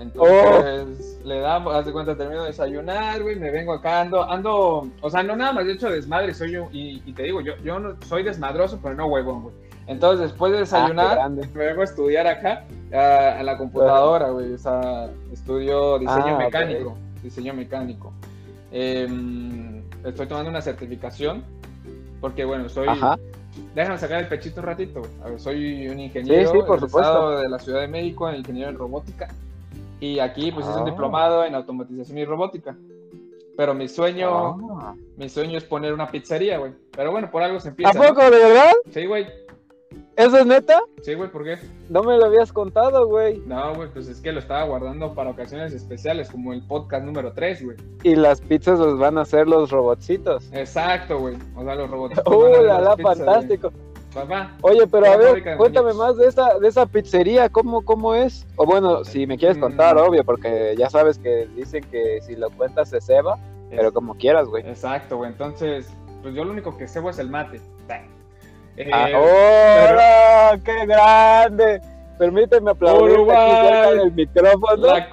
Entonces, 0.00 1.20
le 1.24 1.40
damos, 1.40 1.74
haz 1.74 1.84
de 1.86 1.92
cuenta, 1.92 2.16
termino 2.16 2.42
de 2.42 2.48
desayunar, 2.50 3.20
güey, 3.20 3.34
me 3.34 3.50
vengo 3.50 3.72
acá, 3.72 4.02
ando, 4.02 4.22
ando, 4.22 4.88
o 5.00 5.10
sea, 5.10 5.24
no 5.24 5.34
nada 5.34 5.52
más 5.52 5.66
de 5.66 5.72
hecho 5.72 5.90
desmadre, 5.90 6.32
soy 6.34 6.52
yo, 6.52 6.68
y, 6.72 7.02
y 7.04 7.12
te 7.12 7.24
digo, 7.24 7.40
yo, 7.40 7.54
yo 7.64 7.80
no, 7.80 7.96
soy 8.06 8.22
desmadroso, 8.22 8.78
pero 8.80 8.94
no 8.94 9.06
huevón, 9.06 9.42
güey. 9.42 9.54
Entonces, 9.88 10.28
después 10.30 10.52
de 10.52 10.58
Ah, 10.58 10.60
desayunar, 10.60 11.30
me 11.30 11.66
vengo 11.66 11.80
a 11.80 11.84
estudiar 11.84 12.28
acá, 12.28 12.64
a, 12.92 13.40
a 13.40 13.42
la 13.42 13.58
computadora, 13.58 14.30
güey, 14.30 14.52
o 14.52 14.58
sea, 14.58 15.10
estudio 15.32 15.98
diseño 15.98 16.34
Ah, 16.36 16.38
mecánico, 16.38 16.96
diseño 17.22 17.54
mecánico. 17.54 18.12
Em, 18.70 19.82
estoy 20.04 20.26
tomando 20.26 20.50
una 20.50 20.60
certificación, 20.62 21.42
porque, 22.20 22.44
bueno, 22.44 22.68
soy... 22.68 22.88
Ajá. 22.88 23.18
Déjame 23.74 23.98
sacar 23.98 24.20
el 24.20 24.28
pechito 24.28 24.60
un 24.60 24.66
ratito. 24.66 25.02
A 25.24 25.30
ver, 25.30 25.40
soy 25.40 25.88
un 25.88 25.98
ingeniero 25.98 26.50
Sí, 26.52 26.58
sí, 26.58 26.64
por 26.66 26.78
egresado 26.78 27.40
de 27.40 27.48
la 27.48 27.58
Ciudad 27.58 27.80
de 27.80 27.88
México, 27.88 28.30
ingeniero 28.32 28.70
en 28.70 28.76
robótica. 28.78 29.28
Y 30.00 30.20
aquí 30.20 30.52
pues 30.52 30.66
es 30.66 30.76
un 30.76 30.82
Ah. 30.82 30.90
diplomado 30.90 31.44
en 31.44 31.54
automatización 31.56 32.18
y 32.18 32.24
robótica. 32.24 32.76
Pero 33.56 33.74
mi 33.74 33.88
sueño, 33.88 34.78
Ah. 34.80 34.94
mi 35.16 35.28
sueño 35.28 35.58
es 35.58 35.64
poner 35.64 35.92
una 35.92 36.08
pizzería, 36.08 36.58
güey. 36.58 36.72
Pero 36.92 37.10
bueno, 37.10 37.30
por 37.32 37.42
algo 37.42 37.58
se 37.58 37.68
¿A 37.68 37.70
empieza. 37.70 37.92
¿no? 37.98 38.08
poco, 38.08 38.22
de 38.30 38.38
verdad? 38.38 38.72
Sí, 38.92 39.06
güey. 39.06 39.26
¿Eso 40.18 40.36
es 40.36 40.46
neta? 40.46 40.80
Sí, 41.02 41.14
güey, 41.14 41.30
¿por 41.30 41.44
qué? 41.44 41.58
No 41.88 42.02
me 42.02 42.18
lo 42.18 42.26
habías 42.26 42.52
contado, 42.52 43.06
güey. 43.06 43.38
No, 43.46 43.72
güey, 43.76 43.88
pues 43.88 44.08
es 44.08 44.20
que 44.20 44.32
lo 44.32 44.40
estaba 44.40 44.64
guardando 44.64 45.14
para 45.14 45.30
ocasiones 45.30 45.72
especiales, 45.72 46.28
como 46.28 46.52
el 46.52 46.60
podcast 46.66 47.04
número 47.04 47.32
3, 47.32 47.64
güey. 47.64 47.76
Y 48.02 48.16
las 48.16 48.40
pizzas 48.40 48.80
los 48.80 48.98
van 48.98 49.16
a 49.16 49.20
hacer 49.20 49.46
los 49.46 49.70
robotcitos. 49.70 50.50
Exacto, 50.52 51.20
güey. 51.20 51.36
O 51.54 51.62
sea, 51.62 51.76
los 51.76 51.88
robots. 51.88 52.20
¡Uh, 52.26 52.64
la, 52.64 52.80
la, 52.80 52.96
fantástico! 52.96 53.72
Papá. 54.12 54.56
Oye, 54.62 54.88
pero 54.88 55.06
a 55.06 55.16
ver, 55.16 55.56
cuéntame 55.56 55.92
más 55.92 56.16
de 56.16 56.26
esa, 56.26 56.58
de 56.58 56.66
esa 56.66 56.86
pizzería, 56.86 57.48
¿cómo, 57.48 57.84
cómo 57.84 58.14
es? 58.16 58.44
O 58.56 58.66
bueno, 58.66 59.04
si 59.04 59.24
me 59.26 59.38
quieres 59.38 59.58
contar, 59.58 59.94
Mm. 59.94 59.98
obvio, 60.00 60.24
porque 60.24 60.74
ya 60.76 60.90
sabes 60.90 61.18
que 61.18 61.46
dicen 61.54 61.84
que 61.92 62.20
si 62.22 62.34
lo 62.34 62.50
cuentas 62.50 62.90
se 62.90 63.00
ceba, 63.00 63.38
pero 63.70 63.92
como 63.92 64.14
quieras, 64.16 64.48
güey. 64.48 64.66
Exacto, 64.66 65.18
güey. 65.18 65.30
Entonces, 65.30 65.88
pues 66.22 66.34
yo 66.34 66.42
lo 66.42 66.50
único 66.50 66.76
que 66.76 66.88
cebo 66.88 67.10
es 67.10 67.20
el 67.20 67.28
mate. 67.30 67.60
Eh, 68.80 68.90
Ah, 68.92 69.08
¡Oh, 70.54 70.62
qué 70.64 70.86
grande! 70.86 71.80
Permíteme 72.18 72.70
aplaudir 72.70 73.18
del 73.18 74.12
micrófono. 74.12 74.86
la- 74.86 75.08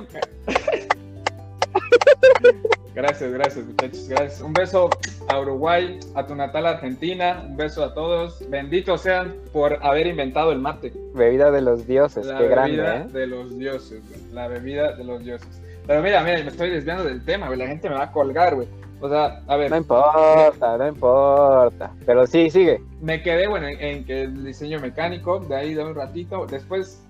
Gracias, 2.94 3.32
gracias, 3.34 3.66
muchachos. 3.66 4.08
Gracias. 4.08 4.42
Un 4.42 4.54
beso 4.54 4.90
a 5.28 5.40
Uruguay, 5.40 6.00
a 6.16 6.26
tu 6.26 6.34
natal 6.36 6.66
Argentina. 6.66 7.44
Un 7.46 7.58
beso 7.58 7.84
a 7.84 7.94
todos. 7.94 8.48
Benditos 8.50 9.02
sean 9.02 9.36
por 9.52 9.80
haber 9.86 10.08
inventado 10.08 10.52
el 10.54 10.60
mate. 10.60 10.94
Bebida 11.14 11.52
de 11.52 11.62
los 11.62 11.86
dioses, 11.88 12.26
La 12.26 12.38
qué 12.38 12.44
bebida 12.48 12.56
grande, 12.84 13.10
¿eh? 13.10 13.20
de 13.20 13.28
los 13.28 13.58
dioses. 13.58 14.02
La 14.32 14.48
bebida 14.48 14.94
de 14.94 15.04
los 15.04 15.24
dioses. 15.26 15.62
Pero 15.88 16.02
mira, 16.02 16.24
mira, 16.24 16.38
me 16.44 16.50
estoy 16.50 16.70
desviando 16.70 17.04
del 17.04 17.24
tema, 17.26 17.48
güey. 17.48 17.60
La 17.60 17.68
gente 17.68 17.90
me 17.90 17.96
va 17.96 18.04
a 18.06 18.12
colgar, 18.12 18.56
güey. 18.56 18.68
O 19.02 19.10
sea, 19.10 19.42
a 19.48 19.56
ver, 19.58 19.70
No 19.72 19.78
importa, 19.78 20.78
no 20.78 20.88
importa. 20.88 21.92
Pero 22.06 22.26
sí, 22.26 22.50
sigue. 22.50 22.82
me 23.02 23.22
quedé, 23.22 23.48
bueno, 23.48 23.68
en, 23.68 23.80
en 23.82 24.06
que 24.06 24.22
el 24.22 24.44
diseño 24.46 24.80
mecánico, 24.80 25.40
de 25.40 25.56
ahí 25.56 25.74
de 25.74 25.84
un 25.84 25.94
ratito. 25.96 26.46
Después 26.46 27.04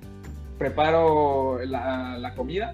preparo 0.58 1.60
la, 1.66 2.18
la 2.18 2.34
comida. 2.36 2.74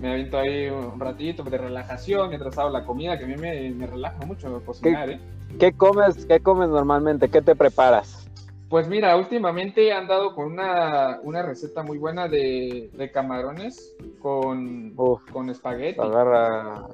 Me 0.00 0.12
aviento 0.12 0.38
ahí 0.38 0.68
un 0.68 0.98
ratito 1.00 1.42
de 1.42 1.58
relajación 1.58 2.28
mientras 2.28 2.56
hago 2.58 2.70
la 2.70 2.84
comida, 2.84 3.18
que 3.18 3.24
a 3.24 3.26
mí 3.28 3.36
me, 3.36 3.70
me 3.70 3.86
relaja 3.86 4.18
mucho 4.26 4.62
cocinar, 4.64 5.10
¿eh? 5.10 5.20
¿Qué 5.58 5.72
comes, 5.72 6.24
qué 6.26 6.40
comes 6.40 6.68
normalmente? 6.68 7.28
¿Qué 7.28 7.42
te 7.42 7.56
preparas? 7.56 8.28
Pues 8.68 8.86
mira, 8.86 9.16
últimamente 9.16 9.88
he 9.88 9.92
andado 9.92 10.34
con 10.34 10.52
una, 10.52 11.18
una 11.22 11.42
receta 11.42 11.82
muy 11.82 11.98
buena 11.98 12.28
de, 12.28 12.90
de 12.92 13.10
camarones 13.10 13.96
con, 14.20 14.92
Uf, 14.96 15.22
con 15.32 15.48
espagueti. 15.50 15.98
agarra, 16.00 16.86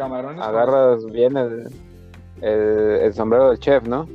Camarones 0.00 0.40
con- 0.40 0.48
agarras 0.48 1.04
bien 1.06 1.36
el, 1.36 1.68
el, 2.40 2.50
el 3.02 3.14
sombrero 3.14 3.50
del 3.50 3.58
chef, 3.58 3.84
¿no? 3.86 4.08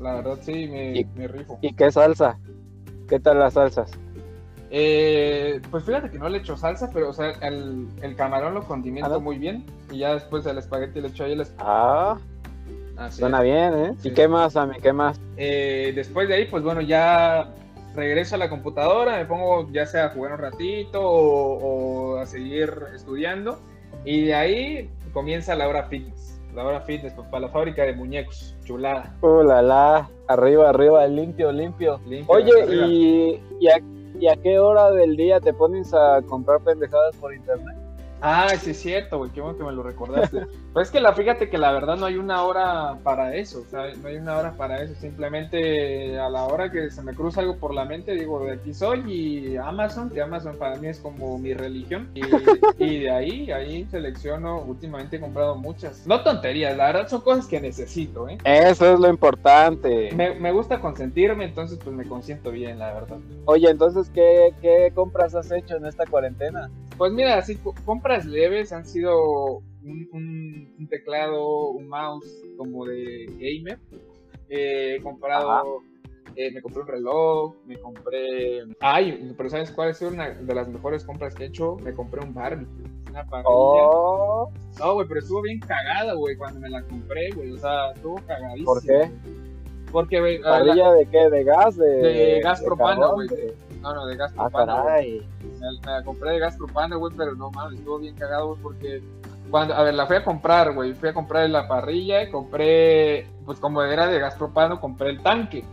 La 0.00 0.14
verdad 0.14 0.38
sí, 0.42 0.66
me, 0.68 0.96
Y- 0.98 1.04
me 1.14 1.28
rifo. 1.28 1.58
¿Y 1.62 1.72
qué 1.74 1.90
salsa? 1.92 2.38
¿Qué 3.08 3.18
tal 3.20 3.38
las 3.38 3.54
salsas? 3.54 3.90
Eh, 4.70 5.60
pues 5.70 5.84
fíjate 5.84 6.10
que 6.10 6.18
no 6.18 6.28
le 6.28 6.38
echo 6.38 6.56
salsa, 6.56 6.90
pero 6.92 7.08
o 7.10 7.12
sea, 7.12 7.30
el, 7.42 7.86
el 8.02 8.16
camarón 8.16 8.54
lo 8.54 8.62
condimento 8.64 9.14
Ah, 9.14 9.18
muy 9.18 9.38
bien 9.38 9.64
y 9.90 9.98
ya 9.98 10.14
después 10.14 10.44
el 10.46 10.58
espagueti 10.58 11.00
le 11.00 11.08
echo 11.08 11.24
ahí 11.24 11.32
el 11.32 11.40
espagueti. 11.40 11.64
Ah, 11.70 12.18
suena 13.10 13.40
bien, 13.40 13.72
¿eh? 13.74 13.94
Sí. 13.98 14.08
¿Y 14.08 14.12
qué 14.14 14.26
más, 14.28 14.52
Sammy? 14.54 14.78
¿Qué 14.80 14.92
más? 14.92 15.18
Eh, 15.36 15.92
después 15.94 16.28
de 16.28 16.34
ahí, 16.34 16.44
pues 16.46 16.62
bueno, 16.64 16.80
ya 16.80 17.48
regreso 17.94 18.34
a 18.34 18.38
la 18.38 18.50
computadora, 18.50 19.16
me 19.16 19.24
pongo 19.24 19.70
ya 19.72 19.86
sea 19.86 20.06
a 20.06 20.08
jugar 20.10 20.32
un 20.32 20.38
ratito 20.38 21.00
o, 21.00 22.14
o 22.14 22.18
a 22.18 22.26
seguir 22.26 22.72
estudiando 22.94 23.58
y 24.04 24.26
de 24.26 24.34
ahí 24.34 24.90
comienza 25.10 25.54
la 25.54 25.68
hora 25.68 25.84
fitness. 25.84 26.40
La 26.54 26.64
hora 26.64 26.80
fitness 26.80 27.12
pues, 27.14 27.28
para 27.28 27.42
la 27.46 27.48
fábrica 27.48 27.84
de 27.84 27.94
muñecos, 27.94 28.56
chulada. 28.64 29.14
Uh, 29.20 29.42
la, 29.42 29.62
la, 29.62 30.10
arriba, 30.28 30.70
arriba, 30.70 31.06
limpio, 31.06 31.52
limpio. 31.52 32.00
limpia, 32.06 32.34
Oye. 32.34 32.52
¿y, 32.86 33.42
y, 33.60 33.68
a, 33.68 33.78
¿y 34.18 34.28
a 34.28 34.36
qué 34.36 34.58
hora 34.58 34.90
del 34.90 35.16
día 35.16 35.40
te 35.40 35.52
pones 35.52 35.92
a 35.94 36.20
comprar 36.22 36.60
pendejadas 36.60 37.14
por 37.16 37.34
internet? 37.34 37.77
Ah, 38.20 38.48
sí 38.60 38.70
es 38.70 38.80
cierto, 38.80 39.18
güey, 39.18 39.30
qué 39.30 39.40
bueno 39.40 39.56
que 39.56 39.64
me 39.64 39.72
lo 39.72 39.82
recordaste. 39.82 40.46
pues 40.72 40.88
es 40.88 40.92
que 40.92 41.00
la, 41.00 41.12
fíjate 41.12 41.48
que 41.48 41.58
la 41.58 41.72
verdad 41.72 41.96
no 41.96 42.06
hay 42.06 42.16
una 42.16 42.42
hora 42.42 42.98
para 43.02 43.34
eso, 43.36 43.60
o 43.60 43.64
sea, 43.64 43.92
no 43.94 44.08
hay 44.08 44.16
una 44.16 44.36
hora 44.36 44.52
para 44.56 44.82
eso, 44.82 44.94
simplemente 44.94 46.18
a 46.18 46.28
la 46.28 46.44
hora 46.44 46.70
que 46.70 46.90
se 46.90 47.02
me 47.02 47.14
cruza 47.14 47.40
algo 47.40 47.56
por 47.56 47.74
la 47.74 47.84
mente, 47.84 48.14
digo, 48.14 48.44
de 48.44 48.52
aquí 48.52 48.74
soy 48.74 49.04
y 49.12 49.56
Amazon, 49.56 50.10
que 50.10 50.20
Amazon 50.20 50.56
para 50.56 50.76
mí 50.76 50.88
es 50.88 50.98
como 50.98 51.38
mi 51.38 51.54
religión, 51.54 52.10
y, 52.14 52.22
y 52.84 53.00
de 53.00 53.10
ahí, 53.10 53.50
ahí 53.50 53.86
selecciono, 53.90 54.62
últimamente 54.62 55.16
he 55.16 55.20
comprado 55.20 55.56
muchas, 55.56 56.06
no 56.06 56.22
tonterías, 56.22 56.76
la 56.76 56.86
verdad 56.86 57.08
son 57.08 57.20
cosas 57.20 57.46
que 57.46 57.60
necesito, 57.60 58.28
¿eh? 58.28 58.38
Eso 58.44 58.94
es 58.94 59.00
lo 59.00 59.08
importante. 59.08 60.10
Me, 60.14 60.34
me 60.34 60.52
gusta 60.52 60.80
consentirme, 60.80 61.44
entonces 61.44 61.78
pues 61.82 61.94
me 61.94 62.06
consiento 62.06 62.50
bien, 62.50 62.78
la 62.78 62.92
verdad. 62.92 63.18
Oye, 63.44 63.70
entonces, 63.70 64.10
¿qué, 64.10 64.52
¿qué 64.60 64.92
compras 64.94 65.34
has 65.34 65.50
hecho 65.50 65.76
en 65.76 65.86
esta 65.86 66.04
cuarentena? 66.06 66.70
Pues 66.98 67.12
mira, 67.12 67.38
así 67.38 67.56
co- 67.56 67.74
compras 67.84 68.26
leves 68.26 68.72
han 68.72 68.84
sido 68.84 69.58
un, 69.84 70.08
un- 70.12 70.74
un 70.78 70.88
teclado, 70.88 71.68
un 71.70 71.88
mouse 71.88 72.26
como 72.56 72.84
de 72.84 73.26
gamer. 73.38 73.78
Eh, 74.50 74.96
he 74.98 75.02
comprado 75.02 75.80
eh, 76.36 76.50
me 76.52 76.62
compré 76.62 76.82
un 76.82 76.86
reloj, 76.86 77.54
me 77.66 77.76
compré... 77.80 78.62
Ay, 78.80 79.32
pero 79.36 79.50
¿sabes 79.50 79.72
cuál 79.72 79.90
es 79.90 80.00
una 80.02 80.30
de 80.30 80.54
las 80.54 80.68
mejores 80.68 81.02
compras 81.04 81.34
que 81.34 81.44
he 81.44 81.46
hecho? 81.48 81.76
Me 81.82 81.92
compré 81.94 82.20
un 82.24 82.32
barbecue, 82.32 82.84
una 83.10 83.24
parrilla. 83.24 83.48
Oh, 83.50 84.48
No, 84.78 84.94
güey, 84.94 85.08
pero 85.08 85.18
estuvo 85.20 85.42
bien 85.42 85.58
cagada, 85.58 86.12
güey, 86.14 86.36
cuando 86.36 86.60
me 86.60 86.68
la 86.70 86.82
compré, 86.82 87.30
güey, 87.30 87.50
o 87.52 87.56
sea, 87.58 87.90
estuvo 87.92 88.16
cagadísimo. 88.26 88.66
¿Por 88.72 88.82
qué? 88.82 89.10
Porque, 89.90 90.20
güey, 90.20 90.38
la- 90.38 90.50
¿Parrilla 90.50 90.92
de 90.92 91.06
qué? 91.06 91.28
¿De 91.28 91.42
gas? 91.44 91.76
De, 91.76 91.86
De 91.86 92.40
gas 92.40 92.62
propano, 92.62 93.14
güey. 93.14 93.26
De- 93.28 93.54
no, 93.80 93.94
no, 93.94 94.06
de 94.06 94.16
gas 94.16 94.32
Ah, 94.36 94.48
propano, 94.48 94.84
caray. 94.84 95.26
Me 95.58 95.90
la 95.90 96.02
compré 96.02 96.32
de 96.32 96.38
gas 96.38 96.56
propano, 96.56 96.98
güey, 96.98 97.14
pero 97.16 97.34
no 97.34 97.50
mames, 97.50 97.78
estuvo 97.78 97.98
bien 97.98 98.14
cagado, 98.14 98.48
güey, 98.48 98.62
porque 98.62 99.02
cuando, 99.50 99.74
a 99.74 99.82
ver, 99.82 99.94
la 99.94 100.06
fui 100.06 100.16
a 100.16 100.24
comprar, 100.24 100.74
güey, 100.74 100.94
fui 100.94 101.08
a 101.08 101.14
comprar 101.14 101.48
la 101.48 101.66
parrilla 101.66 102.22
y 102.22 102.30
compré, 102.30 103.26
pues 103.44 103.58
como 103.58 103.82
era 103.82 104.06
de 104.06 104.18
gas 104.18 104.34
propano, 104.34 104.80
compré 104.80 105.10
el 105.10 105.22
tanque. 105.22 105.64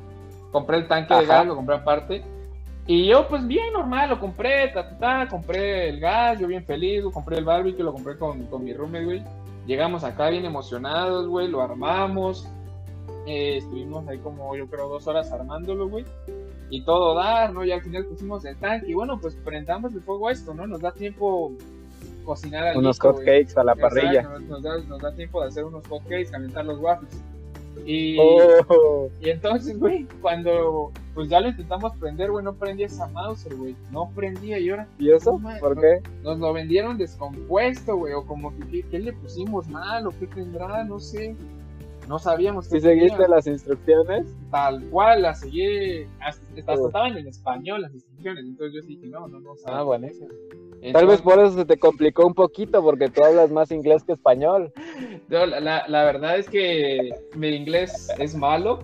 Compré 0.51 0.77
el 0.77 0.87
tanque 0.87 1.13
de 1.13 1.23
Ajá. 1.23 1.37
gas, 1.37 1.47
lo 1.47 1.55
compré 1.55 1.75
aparte. 1.75 2.23
Y 2.87 3.07
yo, 3.07 3.27
pues 3.27 3.45
bien, 3.45 3.73
normal, 3.73 4.09
lo 4.09 4.19
compré, 4.19 4.69
ta, 4.69 4.87
ta, 4.87 4.97
ta, 4.97 5.27
compré 5.27 5.89
el 5.89 5.99
gas, 5.99 6.39
yo 6.39 6.47
bien 6.47 6.63
feliz, 6.65 7.03
lo 7.03 7.11
compré 7.11 7.37
el 7.37 7.45
barbecue, 7.45 7.83
lo 7.83 7.93
compré 7.93 8.17
con, 8.17 8.45
con 8.45 8.63
mi 8.63 8.73
roommate, 8.73 9.05
güey. 9.05 9.23
Llegamos 9.65 10.03
acá 10.03 10.29
bien 10.29 10.45
emocionados, 10.45 11.27
güey, 11.27 11.47
lo 11.47 11.61
armamos. 11.61 12.47
Eh, 13.25 13.57
estuvimos 13.57 14.07
ahí 14.07 14.19
como, 14.19 14.55
yo 14.55 14.67
creo, 14.67 14.87
dos 14.87 15.07
horas 15.07 15.31
armándolo, 15.31 15.89
güey 15.89 16.05
y 16.69 16.83
todo 16.83 17.15
dar, 17.15 17.53
¿no? 17.53 17.63
Y 17.63 17.71
al 17.71 17.81
final 17.81 18.05
pusimos 18.05 18.43
el 18.45 18.57
tanque 18.57 18.89
y 18.89 18.93
bueno, 18.93 19.19
pues 19.19 19.35
prendamos 19.35 19.93
el 19.93 20.01
fuego 20.01 20.27
a 20.27 20.31
esto, 20.31 20.53
¿no? 20.53 20.65
Nos 20.67 20.81
da 20.81 20.91
tiempo 20.91 21.53
cocinar 22.23 22.67
al 22.67 22.77
Unos 22.77 22.99
hot 22.99 23.19
cakes 23.19 23.53
a 23.55 23.63
la 23.63 23.75
parrilla. 23.75 24.23
Nos, 24.23 24.41
nos 24.43 24.63
da, 24.63 24.77
nos 24.79 25.01
da 25.01 25.13
tiempo 25.13 25.41
de 25.41 25.47
hacer 25.47 25.63
unos 25.63 25.87
hot 25.87 26.03
cakes, 26.03 26.31
calentar 26.31 26.65
los 26.65 26.79
waffles. 26.79 27.21
Y, 27.85 28.17
Oh, 28.19 29.09
y 29.21 29.29
entonces, 29.29 29.77
güey, 29.77 30.07
cuando 30.21 30.91
pues 31.13 31.29
ya 31.29 31.39
lo 31.39 31.49
intentamos 31.49 31.95
prender, 31.97 32.31
güey, 32.31 32.43
no 32.43 32.53
prendía 32.53 32.87
esa 32.87 33.07
Mauser, 33.07 33.55
güey. 33.55 33.75
No 33.91 34.09
prendía 34.15 34.59
y 34.59 34.69
ahora 34.69 34.87
¿Y 34.97 35.11
eso? 35.11 35.37
Man, 35.37 35.59
¿Por 35.59 35.79
qué? 35.79 36.01
nos 36.23 36.39
lo 36.39 36.51
vendieron 36.51 36.97
descompuesto, 36.97 37.95
güey, 37.95 38.13
o 38.13 38.25
como 38.25 38.55
que 38.57 38.67
¿qué, 38.67 38.83
qué 38.89 38.99
le 38.99 39.13
pusimos 39.13 39.67
mal 39.67 40.07
o 40.07 40.11
qué 40.11 40.27
tendrá, 40.27 40.83
no 40.83 40.99
sé. 40.99 41.35
No 42.07 42.19
sabíamos 42.19 42.67
qué 42.67 42.79
¿Si 42.79 42.81
seguiste 42.87 43.11
tenía 43.17 43.27
las 43.27 43.47
instrucciones? 43.47 44.27
tal 44.51 44.83
cual, 44.89 45.23
la 45.23 45.33
seguí, 45.33 46.03
hasta, 46.21 46.43
hasta 46.59 46.73
Oh. 46.73 46.87
estaban 46.87 47.17
en 47.17 47.27
español 47.27 47.81
las 47.81 47.93
instrucciones, 47.93 48.45
entonces 48.45 48.81
yo 48.83 48.87
dije, 48.87 49.07
no, 49.07 49.27
no, 49.27 49.39
no. 49.39 49.53
Ah, 49.65 49.81
buenísimo. 49.83 50.27
Entonces, 50.81 50.93
Tal 50.93 51.07
vez 51.07 51.21
por 51.21 51.39
eso 51.43 51.53
se 51.55 51.65
te 51.65 51.77
complicó 51.77 52.27
un 52.27 52.33
poquito, 52.35 52.83
porque 52.83 53.09
tú 53.09 53.23
hablas 53.23 53.49
más 53.49 53.71
inglés 53.71 54.03
que 54.03 54.11
español. 54.13 54.71
yo, 55.29 55.45
la, 55.47 55.59
la- 55.59 55.87
la 55.87 56.03
verdad 56.03 56.37
es 56.37 56.47
que 56.49 57.09
mi 57.35 57.47
inglés 57.49 58.07
es 58.19 58.35
malo 58.35 58.79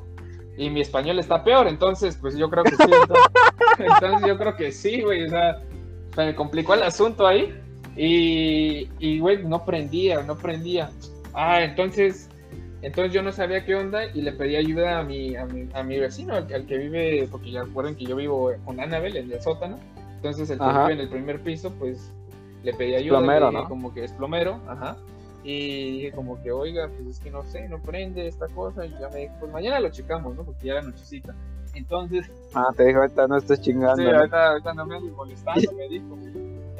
y 0.57 0.69
mi 0.71 0.81
español 0.81 1.19
está 1.19 1.43
peor, 1.43 1.67
entonces, 1.67 2.17
pues 2.19 2.35
yo 2.37 2.49
creo 2.49 2.63
que 2.63 2.71
sí. 2.75 2.83
Entonces, 2.91 3.25
entonces 3.79 4.27
yo 4.27 4.37
creo 4.37 4.55
que 4.55 4.71
sí, 4.71 5.01
güey, 5.01 5.25
o 5.25 5.29
sea, 5.29 5.61
se 6.15 6.25
me 6.25 6.35
complicó 6.35 6.73
el 6.73 6.81
asunto 6.83 7.27
ahí 7.27 7.53
y, 7.95 8.89
y, 8.99 9.19
güey, 9.19 9.43
no 9.45 9.63
prendía, 9.63 10.23
no 10.23 10.35
prendía. 10.35 10.89
Ah, 11.33 11.63
entonces... 11.63 12.29
Entonces 12.81 13.13
yo 13.13 13.21
no 13.21 13.31
sabía 13.31 13.63
qué 13.65 13.75
onda 13.75 14.05
y 14.05 14.21
le 14.21 14.31
pedí 14.31 14.55
ayuda 14.55 14.99
a 14.99 15.03
mi, 15.03 15.35
a 15.35 15.45
mi, 15.45 15.67
a 15.73 15.83
mi 15.83 15.99
vecino, 15.99 16.33
al, 16.33 16.51
al 16.53 16.65
que 16.65 16.77
vive, 16.77 17.27
porque 17.29 17.51
ya 17.51 17.63
recuerden 17.63 17.95
que 17.95 18.05
yo 18.05 18.15
vivo 18.15 18.51
con 18.65 18.79
Annabel 18.79 19.17
en 19.17 19.31
el 19.31 19.41
sótano. 19.41 19.77
Entonces 20.15 20.49
el 20.49 20.57
que 20.57 20.63
Ajá. 20.63 20.81
vive 20.87 20.93
en 20.93 20.99
el 21.01 21.09
primer 21.09 21.39
piso, 21.41 21.71
pues 21.77 22.11
le 22.63 22.73
pedí 22.73 22.95
ayuda. 22.95 23.19
plomero, 23.19 23.51
¿no? 23.51 23.67
Como 23.67 23.93
que 23.93 24.03
es 24.03 24.11
plomero, 24.13 24.59
ajá. 24.67 24.97
Y 25.43 25.91
dije 25.97 26.11
como 26.11 26.41
que, 26.43 26.51
oiga, 26.51 26.87
pues 26.89 27.07
es 27.17 27.19
que 27.19 27.31
no 27.31 27.43
sé, 27.43 27.67
no 27.67 27.79
prende 27.79 28.27
esta 28.27 28.47
cosa. 28.47 28.85
Y 28.85 28.91
ya 28.99 29.09
me 29.09 29.21
dijo, 29.21 29.33
pues 29.39 29.51
mañana 29.51 29.79
lo 29.79 29.89
checamos, 29.89 30.35
¿no? 30.35 30.43
Porque 30.43 30.67
ya 30.67 30.73
era 30.73 30.81
nochecita. 30.83 31.33
Entonces, 31.73 32.29
Ah, 32.53 32.67
te 32.75 32.85
dijo, 32.85 32.99
ahorita 32.99 33.27
no 33.27 33.37
estés 33.37 33.61
chingando. 33.61 33.95
sí, 33.95 34.07
ahorita, 34.07 34.49
ahorita 34.49 34.73
no 34.73 34.85
me 34.85 34.99
molestando, 34.99 35.71
me 35.71 35.87
dijo. 35.87 36.17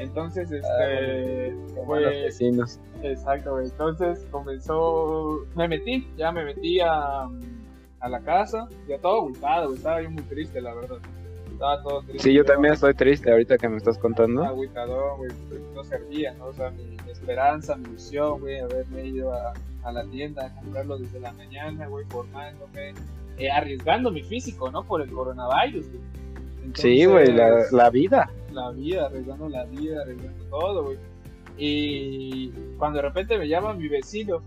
Entonces, 0.01 0.51
este, 0.51 1.55
Qué 1.73 1.81
buenos 1.85 2.11
pues, 2.11 2.23
vecinos. 2.23 2.79
Exacto, 3.03 3.51
güey. 3.51 3.65
Entonces 3.65 4.25
comenzó. 4.31 5.45
Me 5.55 5.67
metí, 5.67 6.07
ya 6.17 6.31
me 6.31 6.43
metí 6.45 6.79
a, 6.79 7.23
a 7.99 8.09
la 8.09 8.19
casa, 8.21 8.67
ya 8.87 8.97
todo 8.99 9.21
agüitado, 9.21 9.65
güey. 9.67 9.77
Estaba 9.77 10.01
yo 10.01 10.09
muy 10.11 10.23
triste, 10.23 10.61
la 10.61 10.73
verdad. 10.73 10.97
Estaba 11.51 11.81
todo 11.83 12.01
triste. 12.01 12.23
Sí, 12.23 12.33
yo 12.33 12.43
también 12.43 12.73
estoy 12.73 12.93
triste 12.93 13.31
ahorita 13.31 13.57
que 13.57 13.69
me 13.69 13.77
estás 13.77 13.97
contando. 13.97 14.43
Agüitador, 14.43 15.17
güey. 15.17 15.31
pues, 15.49 15.61
No 15.73 15.83
servía, 15.83 16.33
¿no? 16.33 16.47
O 16.47 16.53
sea, 16.53 16.71
mi, 16.71 16.83
mi 16.83 17.11
esperanza, 17.11 17.75
mi 17.75 17.89
ilusión, 17.89 18.39
güey, 18.39 18.59
haberme 18.59 19.05
ido 19.05 19.31
a, 19.33 19.53
a 19.83 19.91
la 19.91 20.03
tienda 20.05 20.47
a 20.47 20.55
comprarlo 20.55 20.97
desde 20.97 21.19
la 21.19 21.31
mañana, 21.33 21.87
güey, 21.87 22.05
formándome, 22.09 22.93
eh, 23.37 23.51
arriesgando 23.51 24.11
mi 24.11 24.23
físico, 24.23 24.71
¿no? 24.71 24.83
Por 24.83 25.01
el 25.01 25.11
coronavirus, 25.11 25.87
güey. 25.89 26.01
Sí, 26.75 27.05
güey, 27.05 27.31
la, 27.31 27.89
vida. 27.89 28.29
la 28.51 28.71
vida, 28.71 29.05
arriesgando 29.05 29.49
la 29.49 29.65
vida, 29.65 30.01
arriesgando 30.01 30.43
todo, 30.45 30.83
güey. 30.85 30.97
Y 31.57 32.49
cuando 32.77 32.97
de 32.97 33.03
repente 33.03 33.37
me 33.37 33.47
llama 33.47 33.73
mi 33.73 33.87
vecino 33.87 34.41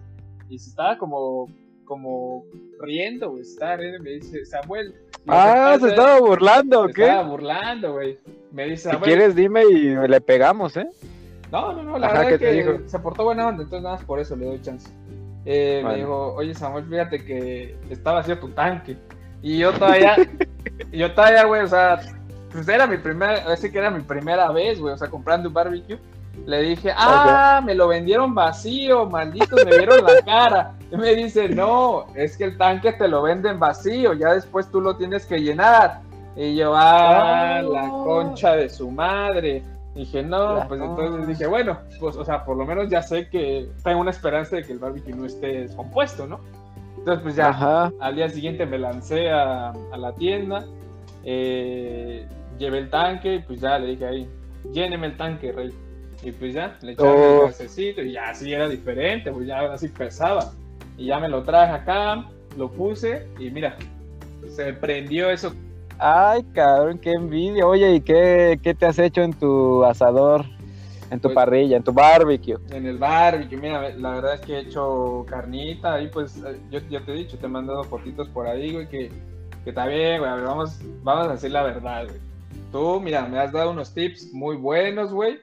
y 0.48 0.58
se 0.58 0.70
estaba 0.70 0.98
como, 0.98 1.48
como 1.84 2.44
riendo, 2.80 3.30
güey, 3.30 3.44
se 3.44 3.52
estaba 3.52 3.76
riendo 3.76 3.98
y 3.98 4.02
me 4.02 4.10
dice, 4.10 4.44
Samuel. 4.44 4.94
Ah, 5.26 5.76
se 5.80 5.88
estaba 5.88 6.18
burlando, 6.20 6.80
¿o 6.82 6.88
se 6.88 6.94
qué? 6.94 7.02
estaba 7.04 7.28
burlando, 7.28 7.92
güey. 7.94 8.18
Me 8.52 8.64
dice, 8.64 8.76
Si 8.84 8.90
Samuel. 8.90 9.02
quieres, 9.02 9.34
dime 9.34 9.64
y 9.64 9.94
le 10.08 10.20
pegamos, 10.20 10.76
¿eh? 10.76 10.86
No, 11.50 11.72
no, 11.72 11.82
no, 11.82 11.98
la 11.98 12.08
Ajá, 12.08 12.18
verdad 12.24 12.38
¿qué 12.38 12.60
es 12.60 12.66
que 12.66 12.88
se 12.88 12.98
portó 12.98 13.24
buena 13.24 13.46
onda, 13.46 13.62
entonces 13.62 13.82
nada 13.84 13.96
más 13.96 14.04
por 14.04 14.18
eso 14.18 14.34
le 14.34 14.46
doy 14.46 14.60
chance. 14.60 14.90
Eh, 15.44 15.82
Vale. 15.84 15.96
Me 15.96 16.00
dijo, 16.02 16.34
oye 16.34 16.54
Samuel, 16.54 16.84
fíjate 16.86 17.24
que 17.24 17.76
estaba 17.90 18.20
haciendo 18.20 18.46
tu 18.46 18.52
tanque. 18.54 18.96
Y 19.42 19.58
yo 19.58 19.72
todavía, 19.72 20.16
yo 20.92 21.12
todavía, 21.12 21.44
güey, 21.44 21.62
o 21.62 21.68
sea, 21.68 22.00
pues 22.52 22.68
era 22.68 22.86
mi 22.86 22.98
primera, 22.98 23.56
que 23.56 23.78
era 23.78 23.90
mi 23.90 24.02
primera 24.02 24.50
vez, 24.50 24.80
güey, 24.80 24.94
o 24.94 24.98
sea, 24.98 25.08
comprando 25.08 25.48
un 25.48 25.54
barbecue. 25.54 25.98
Le 26.46 26.62
dije, 26.62 26.92
ah, 26.96 27.62
me 27.64 27.74
lo 27.74 27.88
vendieron 27.88 28.34
vacío, 28.34 29.06
malditos, 29.06 29.64
me 29.64 29.76
vieron 29.76 30.04
la 30.04 30.20
cara. 30.22 30.74
Y 30.90 30.96
me 30.96 31.14
dice, 31.14 31.48
no, 31.48 32.06
es 32.14 32.36
que 32.36 32.44
el 32.44 32.58
tanque 32.58 32.92
te 32.92 33.08
lo 33.08 33.22
venden 33.22 33.58
vacío, 33.58 34.14
ya 34.14 34.34
después 34.34 34.68
tú 34.70 34.80
lo 34.80 34.96
tienes 34.96 35.26
que 35.26 35.38
llenar. 35.38 36.00
Y 36.36 36.56
yo, 36.56 36.72
ah, 36.74 37.62
la 37.62 37.88
concha 37.88 38.56
de 38.56 38.68
su 38.68 38.90
madre. 38.90 39.62
Dije, 39.94 40.24
no, 40.24 40.64
pues 40.66 40.80
entonces 40.80 41.28
dije, 41.28 41.46
bueno, 41.46 41.78
pues, 42.00 42.16
o 42.16 42.24
sea, 42.24 42.44
por 42.44 42.56
lo 42.56 42.66
menos 42.66 42.90
ya 42.90 43.00
sé 43.00 43.28
que 43.28 43.70
tengo 43.84 44.00
una 44.00 44.10
esperanza 44.10 44.56
de 44.56 44.64
que 44.64 44.72
el 44.72 44.80
barbecue 44.80 45.14
no 45.14 45.24
esté 45.24 45.60
descompuesto, 45.62 46.26
¿no? 46.26 46.40
Entonces, 47.04 47.22
pues 47.22 47.36
ya, 47.36 47.50
Ajá. 47.50 47.92
al 48.00 48.16
día 48.16 48.30
siguiente 48.30 48.64
me 48.64 48.78
lancé 48.78 49.28
a, 49.30 49.72
a 49.92 49.96
la 49.98 50.14
tienda, 50.14 50.64
eh, 51.22 52.26
llevé 52.58 52.78
el 52.78 52.88
tanque 52.88 53.34
y 53.34 53.38
pues 53.40 53.60
ya 53.60 53.78
le 53.78 53.88
dije 53.88 54.06
ahí, 54.06 54.28
lléneme 54.72 55.08
el 55.08 55.16
tanque, 55.18 55.52
rey. 55.52 55.70
Y 56.22 56.32
pues 56.32 56.54
ya, 56.54 56.78
le 56.80 56.92
echaron 56.92 57.12
Oh. 57.18 57.40
el 57.42 57.46
gasecito 57.48 58.00
y 58.00 58.12
ya 58.12 58.30
así 58.30 58.50
era 58.54 58.70
diferente, 58.70 59.30
pues 59.30 59.46
ya 59.46 59.58
ahora 59.60 59.76
sí 59.76 59.88
pesaba. 59.88 60.52
Y 60.96 61.06
ya 61.06 61.20
me 61.20 61.28
lo 61.28 61.42
traje 61.42 61.72
acá, 61.74 62.24
lo 62.56 62.70
puse 62.70 63.26
y 63.38 63.50
mira, 63.50 63.76
se 64.48 64.72
prendió 64.72 65.28
eso. 65.28 65.52
Ay, 65.98 66.42
cabrón, 66.54 66.98
qué 66.98 67.12
envidia. 67.12 67.66
Oye, 67.66 67.96
¿y 67.96 68.00
qué, 68.00 68.58
qué 68.62 68.74
te 68.74 68.86
has 68.86 68.98
hecho 68.98 69.20
en 69.20 69.34
tu 69.34 69.84
asador? 69.84 70.46
En 71.10 71.20
tu 71.20 71.28
Pues- 71.28 71.34
parrilla, 71.34 71.76
en 71.76 71.82
tu 71.84 71.92
barbecue. 71.92 72.56
en 72.70 72.86
el 72.86 72.98
barbecue, 72.98 73.56
mira, 73.58 73.90
la 73.90 74.10
verdad 74.12 74.34
es 74.34 74.40
que 74.40 74.54
he 74.54 74.60
hecho 74.60 75.24
carnita 75.28 76.00
y 76.00 76.08
pues 76.08 76.36
eh, 76.38 76.56
yo, 76.70 76.80
yo 76.90 77.02
te 77.02 77.12
he 77.12 77.14
dicho, 77.16 77.38
te 77.38 77.46
he 77.46 77.48
mandado 77.48 77.84
fotitos 77.84 78.28
por 78.28 78.46
ahí, 78.46 78.72
güey, 78.72 78.88
que, 78.88 79.10
que 79.62 79.70
está 79.70 79.86
bien, 79.86 80.20
güey, 80.20 80.30
a 80.30 80.36
ver, 80.36 80.44
vamos, 80.44 80.78
vamos 81.02 81.28
a 81.28 81.32
decir 81.32 81.50
la 81.50 81.62
verdad, 81.62 82.04
güey. 82.06 82.18
Tú, 82.72 83.00
mira, 83.00 83.26
me 83.26 83.38
has 83.38 83.52
dado 83.52 83.70
unos 83.70 83.92
tips 83.94 84.32
muy 84.32 84.56
buenos, 84.56 85.12
güey, 85.12 85.38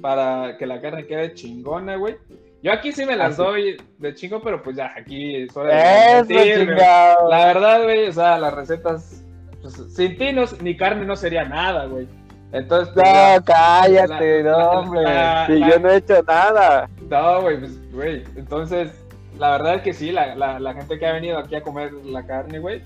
para 0.00 0.56
que 0.56 0.66
la 0.66 0.80
carne 0.80 1.06
quede 1.06 1.34
chingona, 1.34 1.96
güey. 1.96 2.16
Yo 2.62 2.72
aquí 2.72 2.92
sí 2.92 3.04
me 3.06 3.16
las 3.16 3.32
Así. 3.32 3.42
doy 3.42 3.76
de 3.98 4.14
chingo, 4.14 4.40
pero 4.42 4.62
pues 4.62 4.76
ya, 4.76 4.92
aquí 4.96 5.36
es 5.36 5.56
hora 5.56 5.74
de 5.74 5.80
Eso, 6.20 6.28
mentir, 6.28 6.36
güey. 6.36 6.66
chingado. 6.76 7.28
La 7.30 7.46
verdad, 7.46 7.82
güey, 7.84 8.08
o 8.08 8.12
sea, 8.12 8.38
las 8.38 8.52
recetas, 8.54 9.24
pues, 9.62 9.74
sin 9.94 10.16
ti 10.16 10.32
no- 10.32 10.44
ni 10.62 10.76
carne 10.76 11.04
no 11.06 11.16
sería 11.16 11.44
nada, 11.44 11.86
güey. 11.86 12.06
Entonces, 12.52 12.92
pues. 12.94 13.06
No, 13.06 13.44
cállate, 13.44 14.42
La- 14.42 14.50
no, 14.50 14.70
hombre. 14.70 15.04
si 15.46 15.60
yo 15.60 15.78
no 15.78 15.90
he 15.90 15.96
hecho 15.96 16.22
nada. 16.26 16.88
No, 17.08 17.42
güey, 17.42 17.58
pues, 17.60 17.92
güey. 17.92 18.24
Entonces, 18.36 18.90
la 19.38 19.50
verdad 19.52 19.76
es 19.76 19.82
que 19.82 19.92
sí, 19.94 20.10
la, 20.12 20.34
la, 20.34 20.58
la 20.58 20.74
gente 20.74 20.98
que 20.98 21.06
ha 21.06 21.12
venido 21.12 21.38
aquí 21.38 21.54
a 21.54 21.62
comer 21.62 21.92
la 21.92 22.24
carne, 22.26 22.58
güey, 22.58 22.82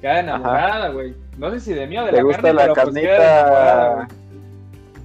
queda 0.00 0.20
enamorada, 0.20 0.88
güey. 0.88 1.14
No 1.36 1.50
sé 1.50 1.60
si 1.60 1.74
de 1.74 1.86
mí 1.86 1.96
o 1.98 2.04
de 2.06 2.12
la 2.12 2.22
gusta 2.22 2.42
carne, 2.42 2.52
la 2.54 2.62
pero 2.62 2.74
pues 2.74 2.84
carnita. 2.86 4.08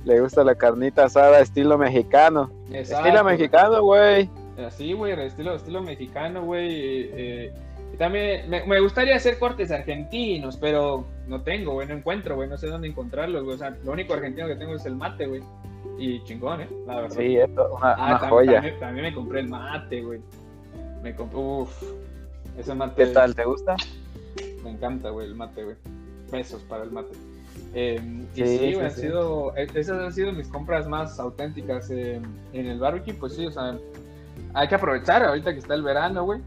Le 0.05 0.19
gusta 0.19 0.43
la 0.43 0.55
carnita 0.55 1.05
asada 1.05 1.39
estilo 1.39 1.77
mexicano. 1.77 2.51
Exacto, 2.73 3.05
Estilo 3.05 3.23
mexicano, 3.23 3.81
güey. 3.83 4.29
Así, 4.67 4.93
güey, 4.93 5.13
estilo, 5.25 5.55
estilo 5.55 5.81
mexicano, 5.81 6.43
güey. 6.43 7.09
eh, 7.13 7.53
y 7.93 7.97
también 7.97 8.49
me, 8.49 8.65
me 8.65 8.79
gustaría 8.81 9.15
hacer 9.15 9.39
cortes 9.39 9.71
argentinos, 9.71 10.57
pero 10.57 11.05
no 11.27 11.41
tengo, 11.41 11.73
güey, 11.73 11.87
no 11.87 11.93
encuentro, 11.95 12.35
güey, 12.35 12.49
no 12.49 12.57
sé 12.57 12.67
dónde 12.67 12.87
encontrarlos, 12.87 13.43
güey. 13.43 13.55
O 13.55 13.57
sea, 13.57 13.75
lo 13.83 13.91
único 13.91 14.13
argentino 14.13 14.47
que 14.47 14.55
tengo 14.55 14.75
es 14.75 14.85
el 14.85 14.95
mate, 14.95 15.27
güey. 15.27 15.41
Y 15.97 16.23
chingón, 16.23 16.61
¿eh? 16.61 16.69
La 16.87 17.01
verdad. 17.01 17.15
Sí, 17.17 17.37
esto, 17.37 17.69
una, 17.75 17.91
Ah, 17.93 18.05
una 18.07 18.19
tam- 18.19 18.29
joya. 18.29 18.53
También, 18.53 18.79
también 18.79 19.05
me 19.07 19.13
compré 19.13 19.39
el 19.41 19.49
mate, 19.49 20.01
güey. 20.01 20.21
Me 21.01 21.15
compré, 21.15 21.37
uff, 21.39 21.83
ese 22.57 22.73
mate. 22.73 23.05
¿Qué 23.05 23.11
tal? 23.11 23.35
¿Te 23.35 23.45
gusta? 23.45 23.75
Me 24.63 24.71
encanta, 24.71 25.09
güey, 25.09 25.27
el 25.27 25.35
mate, 25.35 25.63
güey. 25.63 25.75
Besos 26.31 26.61
para 26.63 26.83
el 26.83 26.91
mate. 26.91 27.11
Eh, 27.75 27.99
y 28.33 28.37
Sí, 28.37 28.45
sí, 28.47 28.57
sí, 28.57 28.73
güey, 28.73 28.85
han 28.85 28.91
sí. 28.91 29.01
sido, 29.01 29.55
e- 29.57 29.67
esas 29.73 29.99
han 29.99 30.13
sido 30.13 30.31
mis 30.31 30.47
compras 30.47 30.87
más 30.87 31.19
auténticas 31.19 31.89
eh, 31.91 32.21
en 32.53 32.65
el 32.67 32.79
barbecue, 32.79 33.13
pues 33.13 33.35
sí, 33.35 33.45
o 33.45 33.51
sea, 33.51 33.77
hay 34.53 34.67
que 34.67 34.75
aprovechar 34.75 35.23
ahorita 35.23 35.53
que 35.53 35.59
está 35.59 35.73
el 35.73 35.83
verano, 35.83 36.23
güey, 36.23 36.39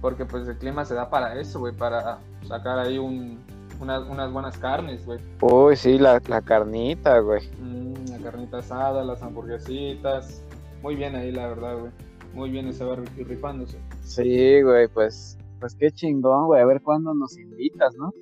porque 0.00 0.24
pues 0.24 0.46
el 0.48 0.56
clima 0.56 0.84
se 0.84 0.94
da 0.94 1.08
para 1.10 1.38
eso, 1.40 1.58
güey, 1.58 1.74
para 1.74 2.18
sacar 2.46 2.78
ahí 2.78 2.98
un, 2.98 3.38
unas, 3.80 4.08
unas 4.08 4.32
buenas 4.32 4.58
carnes, 4.58 5.04
güey. 5.06 5.18
Uy, 5.40 5.76
sí, 5.76 5.98
la, 5.98 6.20
la 6.28 6.40
carnita, 6.42 7.18
güey. 7.20 7.40
Mm, 7.60 8.10
la 8.10 8.18
carnita 8.18 8.58
asada, 8.58 9.04
las 9.04 9.22
hamburguesitas, 9.22 10.42
muy 10.82 10.96
bien 10.96 11.14
ahí, 11.16 11.32
la 11.32 11.48
verdad, 11.48 11.78
güey. 11.78 11.92
Muy 12.34 12.50
bien 12.50 12.68
ese 12.68 12.84
barbecue 12.84 13.24
rifándose. 13.24 13.78
Sí, 14.02 14.62
güey, 14.62 14.86
pues, 14.88 15.38
pues 15.60 15.74
qué 15.74 15.90
chingón, 15.90 16.46
güey. 16.46 16.60
A 16.60 16.66
ver 16.66 16.82
cuándo 16.82 17.14
nos 17.14 17.38
invitas, 17.38 17.94
¿no? 17.96 18.12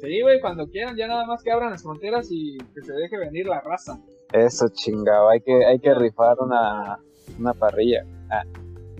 Sí, 0.00 0.20
güey, 0.20 0.40
cuando 0.40 0.66
quieran, 0.68 0.96
ya 0.96 1.06
nada 1.06 1.24
más 1.26 1.42
que 1.42 1.50
abran 1.50 1.70
las 1.70 1.82
fronteras 1.82 2.28
y 2.30 2.58
que 2.74 2.82
se 2.82 2.92
deje 2.92 3.16
venir 3.18 3.46
la 3.46 3.60
raza. 3.60 3.98
Eso 4.32 4.68
chingado, 4.68 5.28
hay 5.28 5.40
que, 5.40 5.64
hay 5.64 5.78
que 5.78 5.94
rifar 5.94 6.36
una, 6.40 6.98
una 7.38 7.54
parrilla. 7.54 8.04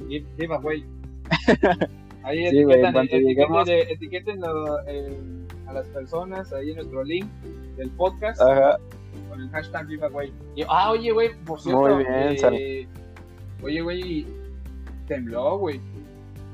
Give- 0.08 0.26
Giveaway. 0.38 0.84
Ahí 2.24 2.48
Sí, 2.50 2.58
etiquetan, 2.58 2.92
cuanto 2.92 3.16
etiqueten, 3.16 3.88
etiquétenlo, 3.90 4.80
eh, 4.86 5.18
a 5.72 5.74
las 5.80 5.86
personas 5.88 6.52
ahí 6.52 6.70
en 6.70 6.76
nuestro 6.76 7.02
link 7.02 7.26
del 7.76 7.90
podcast 7.90 8.40
Ajá. 8.40 8.78
con 9.28 9.40
el 9.40 9.48
hashtag 9.50 9.88
giveaway. 9.88 10.32
Y- 10.54 10.62
ah, 10.68 10.90
oye, 10.90 11.10
güey, 11.12 11.34
por 11.44 11.60
cierto. 11.60 11.80
Muy 11.80 12.04
bien, 12.04 12.36
eh, 12.52 12.86
oye, 13.62 13.80
güey, 13.80 14.26
tembló, 15.08 15.58
güey. 15.58 15.80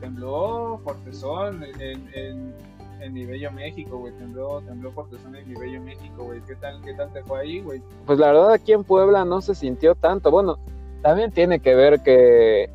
Tembló 0.00 0.80
Fortezón 0.84 1.64
en, 1.80 2.08
en, 2.14 2.54
en 3.00 3.12
mi 3.12 3.26
bello 3.26 3.50
México, 3.50 3.98
güey. 3.98 4.12
Tembló, 4.12 4.60
tembló 4.60 4.92
Fortezón 4.92 5.34
en 5.34 5.48
mi 5.48 5.56
bello 5.56 5.82
México, 5.82 6.22
güey. 6.24 6.40
¿Qué 6.46 6.54
tal, 6.54 6.80
¿Qué 6.82 6.94
tal 6.94 7.12
te 7.12 7.22
fue 7.24 7.40
ahí, 7.40 7.60
güey? 7.60 7.82
Pues 8.06 8.18
la 8.20 8.28
verdad 8.28 8.52
aquí 8.52 8.72
en 8.72 8.84
Puebla 8.84 9.24
no 9.24 9.40
se 9.40 9.56
sintió 9.56 9.96
tanto. 9.96 10.30
Bueno, 10.30 10.56
también 11.02 11.32
tiene 11.32 11.58
que 11.58 11.74
ver 11.74 12.00
que 12.04 12.70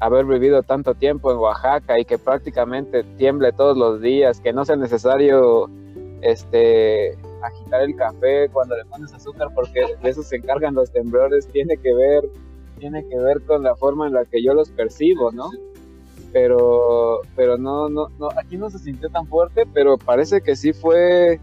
haber 0.00 0.26
vivido 0.26 0.62
tanto 0.62 0.94
tiempo 0.94 1.32
en 1.32 1.38
Oaxaca 1.38 1.98
y 1.98 2.04
que 2.04 2.18
prácticamente 2.18 3.02
tiemble 3.16 3.52
todos 3.52 3.78
los 3.78 4.02
días, 4.02 4.40
que 4.40 4.52
no 4.52 4.66
sea 4.66 4.76
necesario 4.76 5.70
este 6.30 7.16
agitar 7.42 7.82
el 7.82 7.96
café 7.96 8.48
cuando 8.52 8.76
le 8.76 8.84
pones 8.86 9.12
azúcar 9.12 9.48
porque 9.54 9.80
de 10.02 10.10
eso 10.10 10.22
se 10.22 10.36
encargan 10.36 10.74
los 10.74 10.90
temblores, 10.90 11.46
tiene 11.48 11.76
que 11.76 11.94
ver 11.94 12.24
tiene 12.78 13.06
que 13.08 13.18
ver 13.18 13.42
con 13.42 13.62
la 13.62 13.74
forma 13.76 14.06
en 14.06 14.12
la 14.12 14.24
que 14.26 14.42
yo 14.42 14.52
los 14.52 14.70
percibo, 14.70 15.32
¿no? 15.32 15.50
Pero 16.32 17.22
pero 17.34 17.56
no 17.56 17.88
no 17.88 18.08
no 18.18 18.28
aquí 18.36 18.56
no 18.56 18.70
se 18.70 18.78
sintió 18.78 19.08
tan 19.10 19.26
fuerte, 19.26 19.64
pero 19.72 19.96
parece 19.96 20.40
que 20.40 20.56
sí 20.56 20.72
fue 20.72 21.40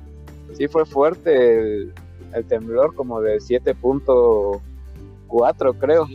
sí 0.54 0.68
fue 0.68 0.86
fuerte 0.86 1.60
el, 1.60 1.94
el 2.34 2.46
temblor 2.46 2.96
como 2.96 3.22
de 3.22 3.38
7.4 3.38 5.80
creo. 5.80 6.08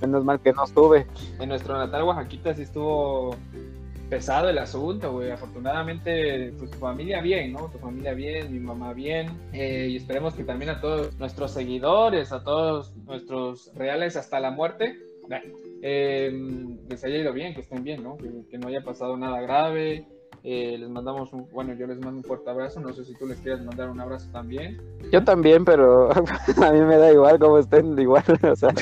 Menos 0.00 0.24
mal 0.24 0.40
que 0.40 0.52
no 0.52 0.64
estuve. 0.64 1.06
en 1.40 1.48
nuestro 1.48 1.76
natal 1.76 2.04
Oaxaquita 2.04 2.54
sí 2.54 2.62
estuvo 2.62 3.34
pesado 4.08 4.48
el 4.48 4.58
asunto, 4.58 5.12
güey. 5.12 5.30
Afortunadamente, 5.30 6.52
pues 6.58 6.70
tu 6.70 6.78
familia 6.78 7.20
bien, 7.20 7.52
¿no? 7.52 7.70
Tu 7.70 7.78
familia 7.78 8.14
bien, 8.14 8.52
mi 8.52 8.60
mamá 8.60 8.92
bien. 8.92 9.28
Eh, 9.52 9.88
y 9.90 9.96
esperemos 9.96 10.34
que 10.34 10.44
también 10.44 10.70
a 10.70 10.80
todos 10.80 11.18
nuestros 11.18 11.52
seguidores, 11.52 12.32
a 12.32 12.42
todos 12.42 12.94
nuestros 13.04 13.72
reales 13.74 14.16
hasta 14.16 14.40
la 14.40 14.50
muerte, 14.50 14.98
eh, 15.82 16.30
les 16.88 17.04
haya 17.04 17.16
ido 17.16 17.32
bien, 17.32 17.54
que 17.54 17.60
estén 17.60 17.84
bien, 17.84 18.02
¿no? 18.02 18.16
Que, 18.16 18.30
que 18.50 18.58
no 18.58 18.68
haya 18.68 18.82
pasado 18.82 19.16
nada 19.16 19.40
grave. 19.40 20.06
Eh, 20.48 20.76
les 20.78 20.88
mandamos 20.88 21.32
un, 21.32 21.48
bueno, 21.50 21.74
yo 21.74 21.88
les 21.88 21.98
mando 21.98 22.18
un 22.18 22.24
fuerte 22.24 22.48
abrazo. 22.48 22.78
No 22.78 22.92
sé 22.92 23.04
si 23.04 23.14
tú 23.14 23.26
les 23.26 23.38
quieres 23.40 23.64
mandar 23.64 23.90
un 23.90 24.00
abrazo 24.00 24.30
también. 24.30 24.80
Yo 25.10 25.24
también, 25.24 25.64
pero 25.64 26.10
a 26.62 26.72
mí 26.72 26.80
me 26.80 26.96
da 26.98 27.12
igual 27.12 27.38
cómo 27.40 27.58
estén, 27.58 27.98
igual, 27.98 28.22
o 28.42 28.54
sea, 28.54 28.72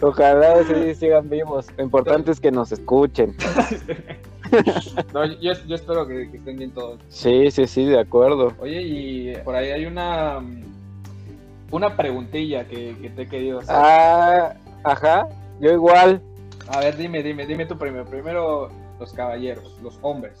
ojalá 0.00 0.62
sí 0.64 0.94
sigan 0.94 1.28
vivos. 1.28 1.66
Lo 1.76 1.84
importante 1.84 2.30
es 2.30 2.40
que 2.40 2.50
nos 2.50 2.72
escuchen. 2.72 3.34
No, 5.12 5.24
yo, 5.24 5.54
yo 5.66 5.74
espero 5.74 6.06
que, 6.06 6.30
que 6.30 6.36
estén 6.36 6.56
bien 6.56 6.70
todos. 6.70 7.00
Sí, 7.08 7.50
sí, 7.50 7.66
sí, 7.66 7.84
de 7.84 7.98
acuerdo. 7.98 8.52
Oye, 8.60 8.80
y 8.80 9.36
por 9.44 9.56
ahí 9.56 9.70
hay 9.72 9.86
una 9.86 10.40
una 11.72 11.96
preguntilla 11.96 12.64
que, 12.68 12.96
que 13.02 13.10
te 13.10 13.22
he 13.22 13.26
querido 13.26 13.58
hacer. 13.58 13.74
Ah, 13.76 14.54
ajá, 14.84 15.28
yo 15.60 15.72
igual. 15.72 16.20
A 16.68 16.78
ver, 16.78 16.96
dime, 16.96 17.24
dime, 17.24 17.44
dime 17.44 17.66
tú 17.66 17.76
primero. 17.76 18.04
Primero 18.04 18.68
los 19.00 19.12
caballeros, 19.12 19.76
los 19.82 19.98
hombres. 20.02 20.32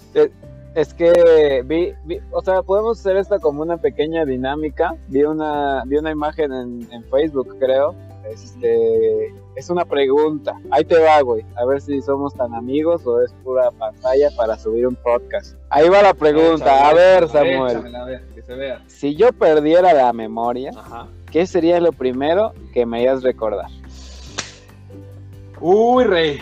Es 0.76 0.94
que 0.94 1.62
vi, 1.66 1.92
vi- 2.04 2.20
o 2.30 2.40
sea, 2.42 2.62
podemos 2.62 3.00
hacer 3.00 3.16
esta 3.16 3.40
como 3.40 3.62
una 3.62 3.76
pequeña 3.76 4.24
dinámica. 4.24 4.94
Vi 5.08 5.24
una, 5.24 5.82
vi 5.84 5.96
una 5.96 6.12
imagen 6.12 6.52
en, 6.52 6.88
en 6.92 7.02
Facebook, 7.10 7.56
creo. 7.58 7.94
Este, 8.30 9.34
es 9.54 9.70
una 9.70 9.84
pregunta. 9.84 10.54
Ahí 10.70 10.84
te 10.84 10.98
va, 10.98 11.20
güey. 11.20 11.44
A 11.56 11.64
ver 11.64 11.80
si 11.80 12.00
somos 12.02 12.34
tan 12.34 12.54
amigos 12.54 13.06
o 13.06 13.22
es 13.22 13.32
pura 13.44 13.70
pantalla 13.70 14.30
para 14.36 14.58
subir 14.58 14.86
un 14.86 14.96
podcast. 14.96 15.56
Ahí 15.70 15.88
va 15.88 16.02
la 16.02 16.14
pregunta. 16.14 16.88
A 16.88 16.94
ver, 16.94 17.28
Samuel. 17.28 17.70
Échamela, 17.70 18.02
a 18.02 18.04
ver, 18.04 18.26
que 18.34 18.42
se 18.42 18.54
vea. 18.54 18.82
Si 18.86 19.14
yo 19.14 19.32
perdiera 19.32 19.92
la 19.92 20.12
memoria, 20.12 20.70
Ajá. 20.76 21.08
¿qué 21.30 21.46
sería 21.46 21.80
lo 21.80 21.92
primero 21.92 22.52
que 22.72 22.84
me 22.84 22.98
harías 22.98 23.22
recordar? 23.22 23.70
Uy, 25.60 26.04
rey. 26.04 26.38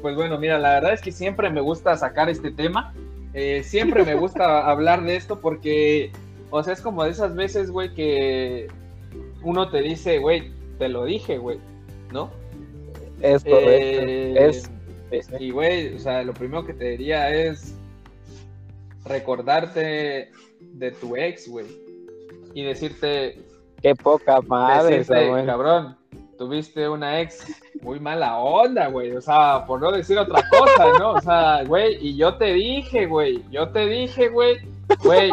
Pues 0.00 0.16
bueno, 0.16 0.38
mira, 0.38 0.58
la 0.58 0.74
verdad 0.74 0.94
es 0.94 1.02
que 1.02 1.12
siempre 1.12 1.50
me 1.50 1.60
gusta 1.60 1.96
sacar 1.96 2.28
este 2.30 2.50
tema. 2.50 2.94
Eh, 3.34 3.62
siempre 3.62 4.04
me 4.04 4.14
gusta 4.14 4.66
hablar 4.70 5.02
de 5.04 5.16
esto 5.16 5.40
porque, 5.40 6.10
o 6.50 6.62
sea, 6.62 6.72
es 6.72 6.80
como 6.80 7.04
de 7.04 7.10
esas 7.10 7.34
veces, 7.34 7.70
güey, 7.70 7.94
que 7.94 8.68
uno 9.42 9.70
te 9.70 9.82
dice, 9.82 10.18
güey, 10.18 10.52
te 10.80 10.88
lo 10.88 11.04
dije, 11.04 11.38
güey, 11.38 11.58
¿no? 12.10 12.30
Es 13.20 13.44
correcto. 13.44 13.70
Eh, 13.70 14.34
Es- 14.48 14.70
es- 15.12 15.28
Y, 15.38 15.50
güey, 15.50 15.94
o 15.94 15.98
sea, 15.98 16.22
lo 16.24 16.32
primero 16.32 16.64
que 16.66 16.72
te 16.74 16.86
diría 16.96 17.30
es 17.32 17.74
recordarte 19.04 20.30
de 20.60 20.90
tu 20.92 21.16
ex, 21.16 21.48
güey. 21.48 21.66
Y 22.54 22.64
decirte, 22.64 23.38
Qué 23.82 23.94
poca 23.94 24.40
madre, 24.40 24.98
decirte, 24.98 25.24
Samuel. 25.26 25.46
cabrón, 25.46 25.96
tuviste 26.38 26.88
una 26.88 27.20
ex 27.20 27.46
muy 27.82 28.00
mala 28.00 28.38
onda, 28.38 28.88
güey. 28.88 29.12
O 29.12 29.20
sea, 29.20 29.64
por 29.66 29.80
no 29.80 29.92
decir 29.92 30.18
otra 30.18 30.42
cosa, 30.50 30.98
¿no? 30.98 31.12
O 31.12 31.20
sea, 31.20 31.62
güey, 31.64 31.96
y 32.00 32.16
yo 32.16 32.34
te 32.36 32.52
dije, 32.54 33.06
güey, 33.06 33.42
yo 33.50 33.68
te 33.68 33.86
dije, 33.86 34.28
güey, 34.28 34.56
güey, 35.04 35.30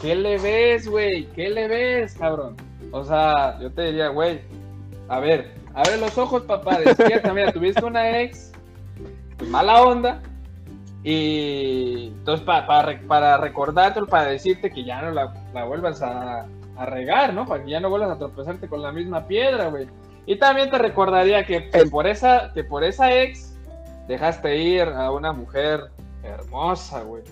¿qué 0.00 0.14
le 0.14 0.38
ves, 0.38 0.88
güey? 0.88 1.24
¿Qué 1.34 1.48
le 1.50 1.68
ves, 1.68 2.14
cabrón? 2.14 2.56
O 2.92 3.04
sea, 3.04 3.58
yo 3.60 3.70
te 3.70 3.82
diría, 3.86 4.08
güey, 4.08 4.40
a 5.12 5.20
ver, 5.20 5.52
abre 5.74 5.98
los 5.98 6.16
ojos, 6.18 6.42
papá, 6.44 6.78
despierta, 6.78 7.32
mira, 7.34 7.52
tuviste 7.52 7.84
una 7.84 8.20
ex, 8.20 8.52
pues, 9.38 9.48
mala 9.50 9.82
onda, 9.82 10.20
y 11.04 12.06
entonces 12.08 12.44
pa- 12.46 12.66
para, 12.66 12.82
re- 12.82 12.98
para 13.06 13.36
recordártelo, 13.36 14.06
para 14.06 14.28
decirte 14.28 14.70
que 14.70 14.84
ya 14.84 15.02
no 15.02 15.10
la, 15.10 15.34
la 15.52 15.64
vuelvas 15.64 16.00
a, 16.02 16.46
a 16.76 16.86
regar, 16.86 17.34
¿no? 17.34 17.44
Para 17.46 17.62
que 17.64 17.70
ya 17.70 17.80
no 17.80 17.90
vuelvas 17.90 18.10
a 18.10 18.18
tropezarte 18.18 18.68
con 18.68 18.82
la 18.82 18.92
misma 18.92 19.26
piedra, 19.26 19.68
güey. 19.68 19.86
Y 20.26 20.36
también 20.36 20.70
te 20.70 20.78
recordaría 20.78 21.44
que, 21.44 21.68
que 21.68 21.86
por 21.86 22.06
esa, 22.06 22.52
que 22.54 22.62
por 22.64 22.84
esa 22.84 23.12
ex 23.14 23.54
dejaste 24.06 24.56
ir 24.56 24.82
a 24.82 25.10
una 25.10 25.32
mujer 25.32 25.80
hermosa, 26.22 27.02
güey. 27.02 27.22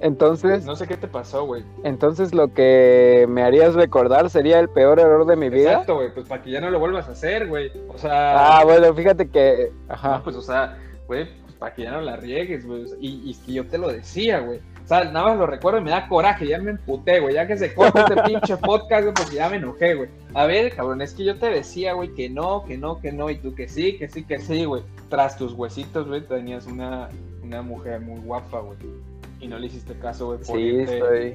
Entonces, 0.00 0.64
No 0.64 0.76
sé 0.76 0.86
qué 0.86 0.96
te 0.96 1.06
pasó, 1.08 1.44
güey. 1.44 1.62
entonces 1.84 2.34
lo 2.34 2.52
que 2.54 3.26
me 3.28 3.42
harías 3.42 3.74
recordar 3.74 4.30
sería 4.30 4.58
el 4.58 4.68
peor 4.68 4.98
error 4.98 5.26
de 5.26 5.36
mi 5.36 5.50
vida. 5.50 5.72
Exacto, 5.72 5.96
güey. 5.96 6.12
Pues 6.14 6.26
para 6.26 6.42
que 6.42 6.50
ya 6.50 6.60
no 6.60 6.70
lo 6.70 6.78
vuelvas 6.78 7.08
a 7.08 7.12
hacer, 7.12 7.46
güey. 7.48 7.70
O 7.88 7.98
sea. 7.98 8.58
Ah, 8.58 8.64
bueno, 8.64 8.92
fíjate 8.94 9.28
que, 9.28 9.70
ajá. 9.88 10.16
No, 10.18 10.22
pues, 10.24 10.36
o 10.36 10.42
sea, 10.42 10.78
güey, 11.06 11.26
pues, 11.42 11.54
para 11.54 11.74
que 11.74 11.82
ya 11.82 11.90
no 11.92 12.00
la 12.00 12.16
riegues, 12.16 12.66
güey. 12.66 12.84
Y, 13.00 13.36
y 13.46 13.52
yo 13.52 13.66
te 13.66 13.76
lo 13.78 13.88
decía, 13.88 14.40
güey. 14.40 14.60
O 14.82 14.88
sea, 14.90 15.04
nada 15.04 15.28
más 15.28 15.38
lo 15.38 15.46
recuerdo 15.46 15.78
y 15.78 15.84
me 15.84 15.90
da 15.90 16.08
coraje, 16.08 16.48
ya 16.48 16.58
me 16.58 16.70
emputé, 16.72 17.20
güey. 17.20 17.34
Ya 17.34 17.46
que 17.46 17.56
se 17.56 17.72
corta 17.74 18.00
este 18.08 18.22
pinche 18.26 18.56
podcast, 18.56 19.02
güey, 19.02 19.14
porque 19.14 19.36
ya 19.36 19.48
me 19.48 19.56
enojé, 19.56 19.94
güey. 19.94 20.08
A 20.34 20.46
ver, 20.46 20.74
cabrón, 20.74 21.00
es 21.02 21.14
que 21.14 21.24
yo 21.24 21.38
te 21.38 21.46
decía, 21.50 21.92
güey, 21.92 22.08
que 22.14 22.28
no, 22.28 22.64
que 22.64 22.76
no, 22.76 23.00
que 23.00 23.12
no. 23.12 23.28
Y 23.30 23.36
tú 23.36 23.54
que 23.54 23.68
sí, 23.68 23.98
que 23.98 24.08
sí, 24.08 24.24
que 24.24 24.38
sí, 24.40 24.64
güey. 24.64 24.82
Tras 25.10 25.36
tus 25.36 25.52
huesitos, 25.52 26.08
güey, 26.08 26.22
tenías 26.22 26.66
una, 26.66 27.08
una 27.44 27.62
mujer 27.62 28.00
muy 28.00 28.18
guapa, 28.20 28.60
güey. 28.60 28.78
Y 29.40 29.48
no 29.48 29.58
le 29.58 29.66
hiciste 29.66 29.98
caso, 29.98 30.26
güey, 30.26 30.38
por 30.38 30.46
Sí, 30.46 30.62
irte 30.62 30.98
soy, 30.98 31.34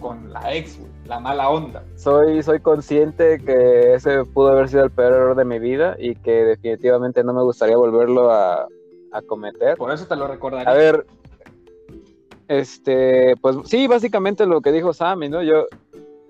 con 0.00 0.32
la 0.32 0.54
ex, 0.54 0.78
güey. 0.78 0.90
La 1.06 1.18
mala 1.20 1.48
onda. 1.48 1.84
soy, 1.96 2.42
soy 2.42 2.60
consciente 2.60 3.38
que 3.38 3.94
ese 3.94 4.24
pudo 4.24 4.48
haber 4.48 4.68
sido 4.68 4.84
el 4.84 4.90
peor 4.90 5.12
error 5.12 5.36
de 5.36 5.44
mi 5.44 5.58
vida 5.58 5.96
y 5.98 6.14
que 6.16 6.44
definitivamente 6.44 7.24
no 7.24 7.32
me 7.32 7.42
gustaría 7.42 7.76
volverlo 7.76 8.30
a, 8.30 8.66
a 9.12 9.22
cometer. 9.22 9.76
Por 9.76 9.90
eso 9.90 10.06
te 10.06 10.16
lo 10.16 10.26
recordaría. 10.28 10.70
A 10.70 10.74
ver, 10.74 11.06
este, 12.48 13.34
pues 13.40 13.56
sí, 13.64 13.86
básicamente 13.86 14.46
lo 14.46 14.60
que 14.60 14.72
dijo 14.72 14.92
Sammy, 14.92 15.28
¿no? 15.28 15.42
Yo 15.42 15.66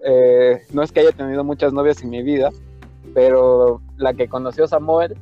eh, 0.05 0.63
no 0.73 0.83
es 0.83 0.93
que 0.93 1.01
haya 1.01 1.13
tenido 1.13 1.45
muchas 1.45 1.73
novias 1.73 2.03
en 2.03 2.11
mi 2.11 2.23
vida, 2.23 2.51
pero 3.15 3.81
la 3.97 4.15
que 4.15 4.29
conoció 4.29 4.67
Samuel, 4.67 5.17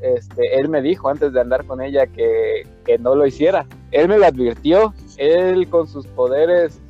este, 0.00 0.58
él 0.60 0.68
me 0.68 0.82
dijo 0.82 1.08
antes 1.08 1.32
de 1.32 1.40
andar 1.40 1.64
con 1.66 1.80
ella 1.80 2.06
que, 2.06 2.66
que 2.84 2.98
no 2.98 3.14
lo 3.14 3.26
hiciera. 3.26 3.66
Él 3.96 4.08
me 4.08 4.18
lo 4.18 4.26
advirtió 4.26 4.92
él 5.16 5.68
con 5.70 5.88
sus 5.88 6.06
poderes 6.08 6.80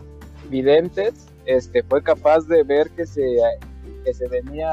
videntes, 0.51 1.29
este, 1.45 1.85
fue 1.85 2.03
capaz 2.03 2.47
de 2.49 2.65
ver 2.65 2.91
que 2.91 3.07
se, 3.07 3.37
que 4.05 4.13
se 4.13 4.29
venía 4.29 4.69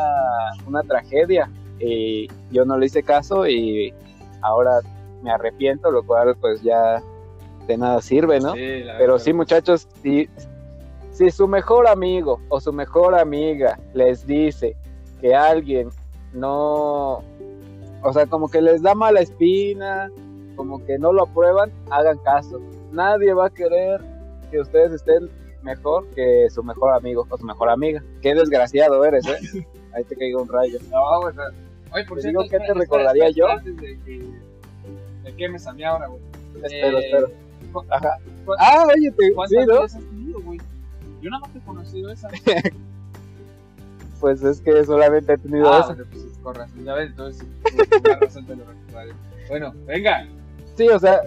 una 0.65 0.81
tragedia 0.81 1.49
y 1.79 2.27
yo 2.51 2.65
no 2.65 2.77
le 2.77 2.87
hice 2.87 3.03
caso 3.03 3.47
y 3.47 3.93
ahora 4.41 4.79
me 5.21 5.31
arrepiento, 5.31 5.91
lo 5.91 6.03
cual 6.03 6.35
pues 6.41 6.63
ya 6.63 7.03
de 7.67 7.77
nada 7.77 8.01
sirve, 8.01 8.39
¿no? 8.39 8.53
Pero 8.53 9.19
sí, 9.19 9.31
muchachos, 9.31 9.87
si, 10.01 10.27
si 11.11 11.29
su 11.29 11.47
mejor 11.47 11.87
amigo 11.87 12.41
o 12.49 12.59
su 12.59 12.73
mejor 12.73 13.13
amiga 13.13 13.79
les 13.93 14.25
dice 14.25 14.75
que 15.21 15.35
alguien 15.35 15.89
no, 16.33 17.23
o 18.01 18.11
sea, 18.11 18.25
como 18.25 18.49
que 18.49 18.59
les 18.59 18.81
da 18.81 18.95
mala 18.95 19.21
espina, 19.21 20.09
como 20.55 20.85
que 20.85 20.97
no 20.97 21.11
lo 21.13 21.23
aprueban, 21.23 21.71
hagan 21.89 22.17
caso. 22.19 22.61
Nadie 22.91 23.33
va 23.33 23.47
a 23.47 23.49
querer 23.49 24.01
que 24.51 24.59
ustedes 24.59 24.91
estén 24.93 25.29
mejor 25.63 26.07
que 26.09 26.47
su 26.49 26.61
mejor 26.63 26.93
amigo 26.93 27.25
o 27.29 27.37
su 27.37 27.45
mejor 27.45 27.69
amiga. 27.69 28.03
Qué 28.21 28.35
desgraciado 28.35 29.03
eres, 29.05 29.25
¿eh? 29.27 29.65
Ahí 29.95 30.03
te 30.03 30.15
caigo 30.15 30.41
un 30.41 30.49
rayo. 30.49 30.77
No, 30.91 31.21
güey, 31.21 31.35
Oye, 31.93 32.05
por 32.05 32.21
cierto, 32.21 32.41
¿qué 32.49 32.57
te 32.59 32.73
recordaría 32.73 33.29
yo? 33.29 33.45
de 33.63 33.75
que, 34.03 34.25
de 35.23 35.35
que 35.35 35.49
me 35.49 35.59
samé 35.59 35.85
ahora, 35.85 36.07
güey. 36.07 36.21
Espero, 36.63 36.97
Eh, 36.99 37.05
espero. 37.05 37.31
Ajá. 37.89 38.17
Ah, 38.59 38.85
oye, 38.93 39.11
te, 39.11 39.27
sí, 39.27 39.33
¿Cuántas 39.33 39.67
¿no? 39.67 39.81
veces 39.81 39.97
has 39.97 40.03
tenido, 40.09 40.39
güey? 40.41 40.59
Yo 41.21 41.29
nada 41.29 41.41
más 41.41 41.51
te 41.53 41.59
he 41.59 41.61
conocido 41.61 42.11
esa. 42.11 42.27
Pues 44.19 44.41
es 44.41 44.61
que 44.61 44.85
solamente 44.85 45.33
he 45.33 45.37
tenido 45.37 45.71
Ah, 45.71 45.79
eso. 45.79 45.87
bueno, 45.95 46.03
pues 46.09 46.23
con 46.41 46.55
razón, 46.55 46.85
ya 46.85 46.93
ves, 46.93 47.09
entonces 47.09 47.45
por 47.91 47.99
una 48.11 48.19
razón 48.19 48.45
te 48.45 48.55
lo 48.55 48.63
recordaré. 48.65 49.11
Bueno, 49.49 49.73
venga. 49.85 50.27
Sí, 50.75 50.87
o 50.89 50.99
sea, 50.99 51.21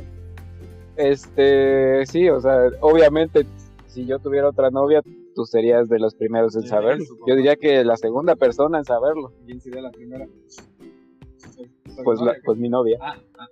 este, 0.97 2.05
sí, 2.07 2.29
o 2.29 2.41
sea, 2.41 2.69
obviamente, 2.81 3.47
si 3.87 4.07
yo 4.07 4.19
tuviera 4.19 4.49
otra 4.49 4.71
novia, 4.71 5.03
tú 5.35 5.45
serías 5.45 5.89
de 5.89 5.99
los 5.99 6.15
primeros 6.15 6.57
en 6.57 6.63
Sí, 6.63 6.69
saberlo. 6.69 7.05
Yo 7.27 7.37
diría 7.37 7.57
que 7.57 7.85
la 7.85 7.97
segunda 7.97 8.35
persona 8.37 8.79
en 8.79 8.85
saberlo, 8.85 9.33
¿Quién 9.45 9.61
sería 9.61 9.83
la 9.83 9.91
primera? 9.91 10.27
Pues, 12.05 12.21
la- 12.21 12.35
pues 12.45 12.59
mi 12.59 12.69
novia. 12.69 12.99
Ah, 13.01 13.17
ah. 13.39 13.47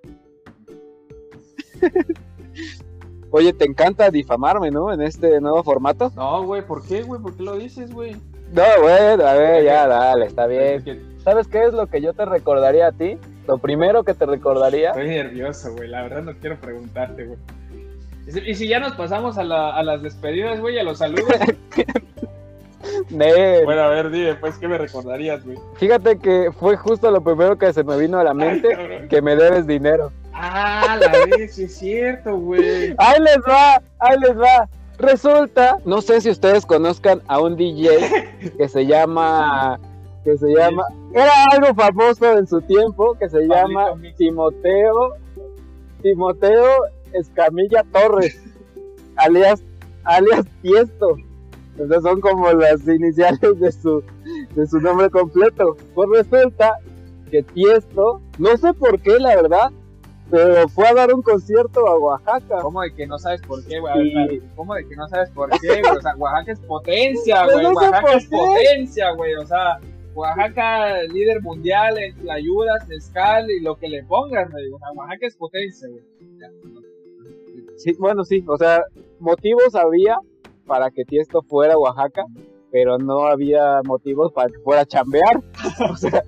Oye, 3.31 3.53
te 3.53 3.65
encanta 3.65 4.11
difamarme, 4.11 4.71
¿no? 4.71 4.93
En 4.93 5.03
este 5.03 5.41
nuevo 5.41 5.63
formato. 5.65 6.13
No, 6.15 6.45
güey, 6.45 6.65
¿por 6.65 6.87
qué, 6.87 7.03
güey? 7.03 7.21
¿Por 7.21 7.35
qué 7.37 7.43
lo 7.43 7.57
dices, 7.57 7.93
güey? 7.93 8.17
No, 8.53 8.63
bueno, 8.83 9.27
a 9.27 9.35
ver, 9.35 9.65
ya, 9.65 9.89
dale, 9.89 10.27
está 10.27 10.47
bien. 10.47 10.85
¿Sabes 11.25 11.49
qué 11.49 11.65
es 11.65 11.73
lo 11.73 11.87
que 11.89 12.01
yo 12.01 12.13
te 12.13 12.25
recordaría 12.25 12.89
a 12.89 12.93
ti? 12.93 13.19
Lo 13.47 13.59
primero 13.59 14.05
que 14.05 14.15
te 14.15 14.25
recordaría, 14.27 14.91
Estoy 14.91 15.09
nervioso, 15.09 15.73
güey. 15.75 15.89
La 15.89 16.03
verdad 16.03 16.23
no 16.23 16.33
quiero 16.41 16.57
preguntarte, 16.57 17.25
güey. 17.27 17.39
Y 18.47 18.55
si- 18.55 18.69
ya 18.69 18.81
nos 18.81 18.95
pasamos 18.95 19.37
a, 19.37 19.45
la- 19.45 19.71
a 19.77 19.83
las 19.83 20.03
despedidas, 20.03 20.59
güey, 20.61 20.79
a 20.79 20.83
los 20.83 20.99
saludos. 20.99 21.27
Bueno, 23.11 23.83
a 23.83 23.89
ver, 23.89 24.11
dime, 24.11 24.35
pues, 24.35 24.59
¿qué 24.59 24.69
me 24.69 24.77
recordarías, 24.79 25.45
güey? 25.45 25.57
fíjate 25.77 26.19
que 26.19 26.51
fue 26.59 26.77
justo 26.77 27.11
lo 27.11 27.23
primero 27.23 27.57
que 27.57 27.73
se 27.73 27.83
me 27.83 27.97
vino 27.97 28.19
a 28.19 28.25
la 28.25 28.35
mente, 28.35 28.69
que 29.09 29.23
me 29.23 29.35
debes 29.37 29.67
dinero. 29.67 30.13
Ah, 30.33 30.99
la 31.01 31.37
vez, 31.37 31.55
sí 31.55 31.65
es 31.65 31.77
cierto, 31.79 32.37
güey. 32.37 32.95
Ahí 32.99 33.21
les 33.21 33.39
va, 33.49 33.81
ahí 34.01 34.19
les 34.21 34.37
va. 34.39 34.69
Resulta, 34.99 35.79
no 35.85 36.03
sé 36.03 36.21
si 36.21 36.31
ustedes 36.31 36.67
conozcan 36.67 37.23
a 37.27 37.41
un 37.41 37.57
DJ 37.57 37.89
que 38.57 38.69
se 38.69 38.87
llama, 38.87 39.81
que 40.25 40.37
se 40.37 40.49
llama, 40.55 40.85
era 41.15 41.33
algo 41.53 41.75
famoso 41.75 42.39
en 42.39 42.47
su 42.47 42.61
tiempo, 42.63 43.15
que 43.15 43.29
se 43.29 43.47
Pablito 43.47 43.55
llama 43.55 43.95
Mix. 43.95 44.17
Timoteo, 44.17 45.15
Timoteo 46.03 46.67
Escamilla 47.13 47.85
Torres, 47.93 48.37
alias, 49.17 49.63
alias 50.03 50.45
Tiesto. 50.61 51.17
Esas 51.79 52.03
son 52.03 52.21
como 52.21 52.53
las 52.53 52.87
iniciales 52.87 53.59
de 53.61 53.73
su, 53.73 54.03
de 54.55 54.67
su 54.67 54.81
nombre 54.81 55.09
completo. 55.11 55.77
Pues 55.95 56.09
resulta 56.11 56.79
que 57.31 57.43
Tiesto, 57.43 58.21
no 58.39 58.57
sé 58.57 58.75
por 58.75 59.01
qué, 59.01 59.19
la 59.19 59.37
verdad, 59.37 59.71
pero 60.31 60.69
fue 60.69 60.89
a 60.89 60.95
dar 60.95 61.15
un 61.15 61.23
concierto 61.23 61.87
a 61.87 61.99
Oaxaca. 61.99 62.59
¿Cómo 62.63 62.81
de 62.83 62.93
que 62.93 63.07
no 63.07 63.19
sabes 63.19 63.41
por 63.43 63.65
qué, 63.65 63.79
güey? 63.79 63.93
Sí. 64.31 64.43
¿Cómo 64.57 64.75
de 64.75 64.87
que 64.89 64.97
no 64.97 65.07
sabes 65.09 65.31
por 65.31 65.49
qué, 65.61 65.81
güey? 65.81 65.97
O 65.97 66.01
sea, 66.01 66.17
Oaxaca 66.17 66.53
es 66.53 66.61
potencia, 66.61 67.45
Pues 67.45 67.55
güey. 67.55 67.67
Oaxaca 67.67 68.13
es 68.15 68.27
potencia, 68.27 69.11
güey. 69.13 69.35
O 69.35 69.47
sea, 69.47 69.79
Oaxaca 70.15 71.03
líder 71.03 71.43
mundial 71.43 71.99
en 71.99 72.17
tlayudas, 72.17 72.87
mezcal 72.89 73.51
y 73.51 73.61
lo 73.61 73.77
que 73.77 73.89
le 73.89 74.05
pongas, 74.05 74.49
Oaxaca 74.95 75.27
es 75.27 75.37
potencia, 75.37 75.89
güey. 75.89 76.03
Sí, 77.77 77.93
bueno, 77.99 78.25
sí, 78.25 78.45
o 78.47 78.57
sea, 78.57 78.85
motivos 79.19 79.75
había 79.75 80.17
para 80.67 80.91
que 80.91 81.05
Tiesto 81.05 81.43
fuera 81.43 81.77
Oaxaca, 81.77 82.25
pero 82.71 82.99
no 82.99 83.27
había 83.27 83.83
motivos 83.85 84.33
para 84.33 84.49
que 84.49 84.59
fuera 84.61 84.83
a 84.83 84.87
chambear. 84.87 85.43
O 85.91 85.97
sea, 85.97 86.23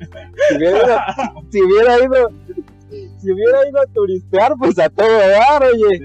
si 0.49 0.57
hubiera, 0.57 1.07
si 1.51 1.63
hubiera 1.63 2.05
ido, 2.05 2.29
si 3.19 3.33
hubiera 3.33 3.69
ido 3.69 3.81
a 3.81 3.87
turistear, 3.87 4.55
pues 4.59 4.79
a 4.79 4.89
todo 4.89 5.07
dar, 5.09 5.63
oye. 5.65 6.01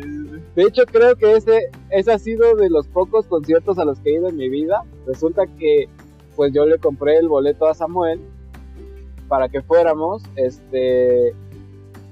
De 0.55 0.63
hecho, 0.63 0.83
creo 0.85 1.15
que 1.15 1.33
ese, 1.33 1.69
ese 1.89 2.11
ha 2.11 2.19
sido 2.19 2.55
de 2.55 2.69
los 2.69 2.87
pocos 2.87 3.25
conciertos 3.27 3.77
a 3.77 3.85
los 3.85 3.99
que 3.99 4.09
he 4.09 4.15
ido 4.15 4.27
en 4.27 4.35
mi 4.35 4.49
vida. 4.49 4.83
Resulta 5.05 5.45
que, 5.47 5.87
pues 6.41 6.53
yo 6.53 6.65
le 6.65 6.79
compré 6.79 7.17
el 7.17 7.27
boleto 7.29 7.67
a 7.67 7.75
Samuel 7.75 8.19
para 9.27 9.47
que 9.47 9.61
fuéramos, 9.61 10.23
este, 10.35 11.35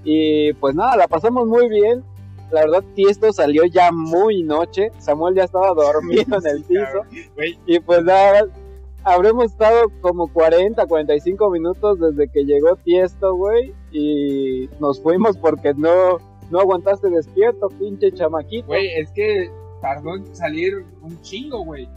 y 0.04 0.54
pues 0.54 0.76
nada, 0.76 0.96
la 0.96 1.08
pasamos 1.08 1.48
muy 1.48 1.68
bien. 1.68 2.04
La 2.52 2.62
verdad, 2.62 2.84
Tiesto 2.94 3.34
salió 3.34 3.66
ya 3.66 3.92
muy 3.92 4.44
noche. 4.44 4.92
Samuel 5.00 5.34
ya 5.34 5.46
estaba 5.46 5.74
dormido 5.74 6.38
en 6.38 6.46
el 6.46 6.64
piso. 6.68 7.02
Y 7.66 7.80
pues 7.80 8.04
nada, 8.04 8.46
habremos 9.04 9.46
estado 9.46 9.90
como 10.00 10.32
40, 10.32 10.86
45 10.86 11.50
minutos 11.50 12.00
desde 12.00 12.32
que 12.32 12.46
llegó 12.46 12.76
Tiesto, 12.76 13.34
güey. 13.34 13.74
Y 13.92 14.70
nos 14.80 15.02
fuimos 15.02 15.38
porque 15.38 15.74
no, 15.74 16.20
no 16.52 16.60
aguantaste 16.60 17.10
despierto, 17.10 17.70
pinche 17.80 18.12
chamaquito. 18.12 18.68
güey, 18.68 18.90
es 18.94 19.10
que 19.10 19.50
tardó 19.82 20.18
en 20.18 20.36
salir 20.36 20.86
un 21.02 21.20
chingo, 21.24 21.66
güey. 21.66 21.90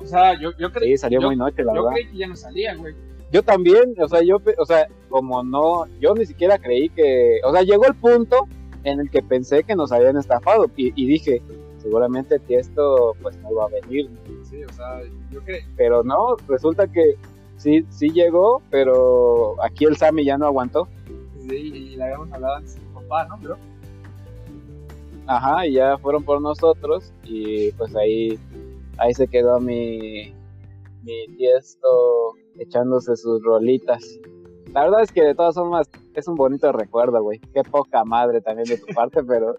O 0.00 0.06
sea, 0.06 0.38
yo, 0.40 0.50
yo, 0.58 0.70
cre- 0.70 0.84
Sí, 0.84 0.96
salió 0.98 1.20
yo- 1.20 1.26
muy 1.28 1.36
noche, 1.36 1.62
la 1.62 1.74
yo 1.74 1.82
verdad. 1.84 1.94
creí 1.96 2.10
que 2.12 2.16
ya 2.18 2.26
no 2.28 2.36
salía, 2.36 2.74
güey. 2.74 2.94
Yo 3.32 3.42
también, 3.42 3.94
o 4.00 4.08
sea, 4.08 4.22
yo, 4.22 4.40
o 4.58 4.66
sea, 4.66 4.88
como 5.08 5.42
no, 5.44 5.84
yo 6.00 6.14
ni 6.14 6.26
siquiera 6.26 6.58
creí 6.58 6.88
que, 6.88 7.40
o 7.44 7.52
sea, 7.52 7.62
llegó 7.62 7.86
el 7.86 7.94
punto 7.94 8.48
en 8.82 8.98
el 9.00 9.10
que 9.10 9.22
pensé 9.22 9.62
que 9.62 9.76
nos 9.76 9.92
habían 9.92 10.16
estafado 10.16 10.68
y, 10.76 10.92
y 11.00 11.06
dije, 11.06 11.40
seguramente 11.78 12.38
Tiesto 12.40 13.14
pues 13.22 13.36
no 13.38 13.54
va 13.54 13.66
a 13.66 13.68
venir, 13.68 14.10
Sí, 14.42 14.64
o 14.64 14.72
sea, 14.72 15.00
yo 15.30 15.40
creí. 15.44 15.60
pero 15.76 16.02
no, 16.02 16.36
resulta 16.48 16.88
que 16.88 17.14
sí, 17.56 17.84
sí 17.90 18.08
llegó, 18.10 18.62
pero 18.70 19.62
aquí 19.62 19.84
el 19.84 19.96
Sammy 19.96 20.24
ya 20.24 20.36
no 20.36 20.46
aguantó, 20.46 20.88
Sí, 21.48 21.56
y 21.56 21.96
le 21.96 22.02
habíamos 22.04 22.32
hablado 22.32 22.56
antes 22.56 22.78
mi 22.78 22.94
papá, 22.94 23.26
¿no? 23.28 23.38
Pero, 23.40 23.56
ajá, 25.26 25.66
y 25.66 25.74
ya 25.74 25.96
fueron 25.98 26.22
por 26.24 26.40
nosotros 26.40 27.12
y 27.24 27.70
pues 27.72 27.94
ahí, 27.96 28.38
ahí 29.00 29.12
se 29.14 29.26
quedó 29.26 29.60
mi, 29.60 30.32
mi 31.02 31.26
Tiesto 31.36 32.34
echándose 32.58 33.16
sus 33.16 33.42
rolitas. 33.42 34.02
La 34.72 34.82
verdad 34.84 35.02
es 35.02 35.10
que 35.10 35.24
de 35.24 35.34
todas 35.34 35.54
formas 35.56 35.90
es 36.14 36.28
un 36.28 36.36
bonito 36.36 36.70
recuerdo, 36.70 37.22
güey. 37.22 37.40
Qué 37.52 37.62
poca 37.64 38.04
madre 38.04 38.40
también 38.40 38.68
de 38.68 38.78
tu 38.78 38.86
parte, 38.94 39.22
pero 39.26 39.56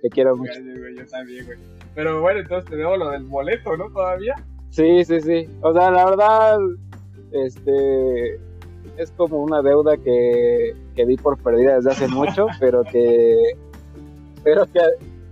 te 0.00 0.08
quiero 0.08 0.36
mucho. 0.36 0.52
Yo 0.54 1.06
también, 1.06 1.46
güey. 1.46 1.58
Pero 1.94 2.20
bueno, 2.20 2.40
entonces 2.40 2.70
te 2.70 2.76
debo 2.76 2.96
lo 2.96 3.10
del 3.10 3.24
boleto, 3.24 3.76
¿no? 3.76 3.90
Todavía. 3.90 4.34
Sí, 4.70 5.04
sí, 5.04 5.20
sí. 5.20 5.48
O 5.62 5.72
sea, 5.72 5.90
la 5.90 6.04
verdad, 6.04 6.58
este, 7.32 8.36
es 8.96 9.10
como 9.16 9.42
una 9.42 9.62
deuda 9.62 9.96
que, 9.96 10.74
que 10.94 11.06
di 11.06 11.16
por 11.16 11.42
perdida 11.42 11.76
desde 11.76 11.90
hace 11.90 12.08
mucho, 12.08 12.46
pero 12.60 12.82
que, 12.84 13.36
pero 14.44 14.64
que, 14.66 14.80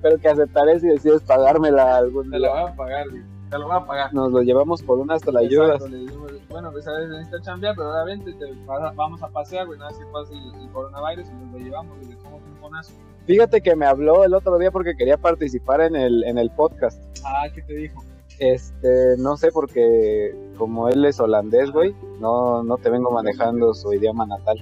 pero 0.02 0.18
que 0.18 0.28
aceptaré 0.28 0.80
si 0.80 0.88
decides 0.88 1.22
pagármela 1.22 1.98
algún 1.98 2.30
Te 2.30 2.38
lo 2.38 2.48
día. 2.48 2.62
voy 2.62 2.70
a 2.72 2.76
pagar, 2.76 3.08
güey. 3.10 3.22
Te 3.50 3.58
lo 3.58 3.66
voy 3.66 3.76
a 3.76 3.84
pagar. 3.84 4.14
Nos 4.14 4.30
lo 4.30 4.42
llevamos 4.42 4.80
por 4.82 4.98
ayudas. 5.36 5.74
Exacto, 5.74 5.88
le 5.88 5.98
dijimos, 5.98 6.32
bueno, 6.48 6.70
pues 6.72 6.86
a 6.86 6.92
veces 6.92 7.10
necesitas 7.10 7.42
chambear, 7.42 7.74
pero 7.76 7.90
obviamente 7.90 8.32
te 8.34 8.44
vas- 8.64 8.94
vamos 8.94 9.22
a 9.22 9.28
pasear, 9.28 9.66
güey, 9.66 9.78
nada 9.78 9.90
más 9.90 9.98
que 9.98 10.06
pasa 10.06 10.32
el, 10.32 10.62
el 10.62 10.70
coronavirus 10.70 11.28
y 11.28 11.32
nos 11.32 11.52
lo 11.52 11.58
llevamos 11.58 11.98
y 12.02 12.06
le 12.06 12.14
echamos 12.14 12.40
un 12.42 12.56
conazo. 12.60 12.92
Fíjate 13.26 13.60
que 13.60 13.74
me 13.76 13.86
habló 13.86 14.24
el 14.24 14.34
otro 14.34 14.56
día 14.58 14.70
porque 14.70 14.94
quería 14.96 15.16
participar 15.16 15.80
en 15.80 15.96
el, 15.96 16.24
en 16.24 16.38
el 16.38 16.50
podcast. 16.50 17.00
Ah, 17.24 17.46
¿qué 17.54 17.62
te 17.62 17.74
dijo? 17.74 18.02
Este, 18.38 19.16
no 19.18 19.36
sé 19.36 19.50
porque 19.52 20.34
como 20.56 20.88
él 20.88 21.04
es 21.04 21.20
holandés, 21.20 21.70
güey, 21.72 21.94
no, 22.20 22.62
no 22.62 22.76
te 22.78 22.88
vengo 22.88 23.10
manejando 23.10 23.74
su 23.74 23.92
idioma 23.92 24.24
natal. 24.26 24.58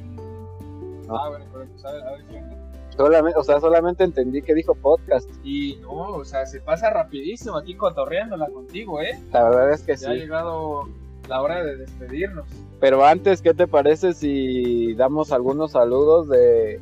No. 1.07 1.16
Ah, 1.16 1.29
bueno, 1.29 1.44
pero 1.53 1.64
pues 1.66 1.85
a 1.85 1.92
ver, 1.92 2.03
a 2.03 2.11
ver. 2.12 2.58
Solamente, 2.98 3.38
o 3.38 3.42
sea, 3.44 3.61
solamente 3.61 4.04
entendí 4.04 4.42
que 4.42 4.54
dijo 4.54 4.74
podcast. 4.74 5.30
Y 5.42 5.76
no, 5.82 5.92
o 5.92 6.24
sea, 6.24 6.44
se 6.44 6.61
pasa 6.61 6.90
rapidísimo 6.90 7.56
aquí 7.56 7.74
cotorreándola 7.74 8.48
contigo, 8.48 9.00
¿eh? 9.00 9.18
La 9.32 9.44
verdad 9.44 9.72
es 9.72 9.82
que 9.82 9.96
Ya 9.96 10.11
ha 10.11 10.12
sí. 10.12 10.18
llegado 10.18 10.88
la 11.28 11.40
hora 11.40 11.64
de 11.64 11.76
despedirnos. 11.76 12.46
Pero 12.80 13.04
antes, 13.04 13.40
¿qué 13.40 13.54
te 13.54 13.66
parece 13.66 14.12
si 14.14 14.94
damos 14.94 15.32
algunos 15.32 15.72
saludos 15.72 16.28
de, 16.28 16.80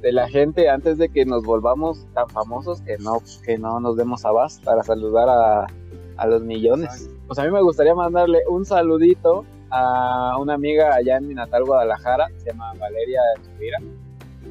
de 0.00 0.12
la 0.12 0.28
gente 0.28 0.68
antes 0.68 0.98
de 0.98 1.08
que 1.08 1.24
nos 1.24 1.44
volvamos 1.44 2.06
tan 2.14 2.28
famosos 2.28 2.80
que 2.80 2.98
no, 2.98 3.22
que 3.44 3.58
no 3.58 3.78
nos 3.78 3.96
demos 3.96 4.24
abasto 4.24 4.64
para 4.64 4.82
saludar 4.82 5.28
a, 5.28 5.66
a 6.16 6.26
los 6.26 6.42
millones. 6.42 7.08
Pues 7.26 7.38
a 7.38 7.44
mí 7.44 7.50
me 7.50 7.62
gustaría 7.62 7.94
mandarle 7.94 8.40
un 8.48 8.64
saludito 8.64 9.44
a 9.70 10.36
una 10.38 10.54
amiga 10.54 10.94
allá 10.94 11.16
en 11.16 11.28
mi 11.28 11.34
natal 11.34 11.64
Guadalajara, 11.64 12.28
se 12.38 12.50
llama 12.50 12.72
Valeria 12.78 13.20
Chavira. 13.46 13.78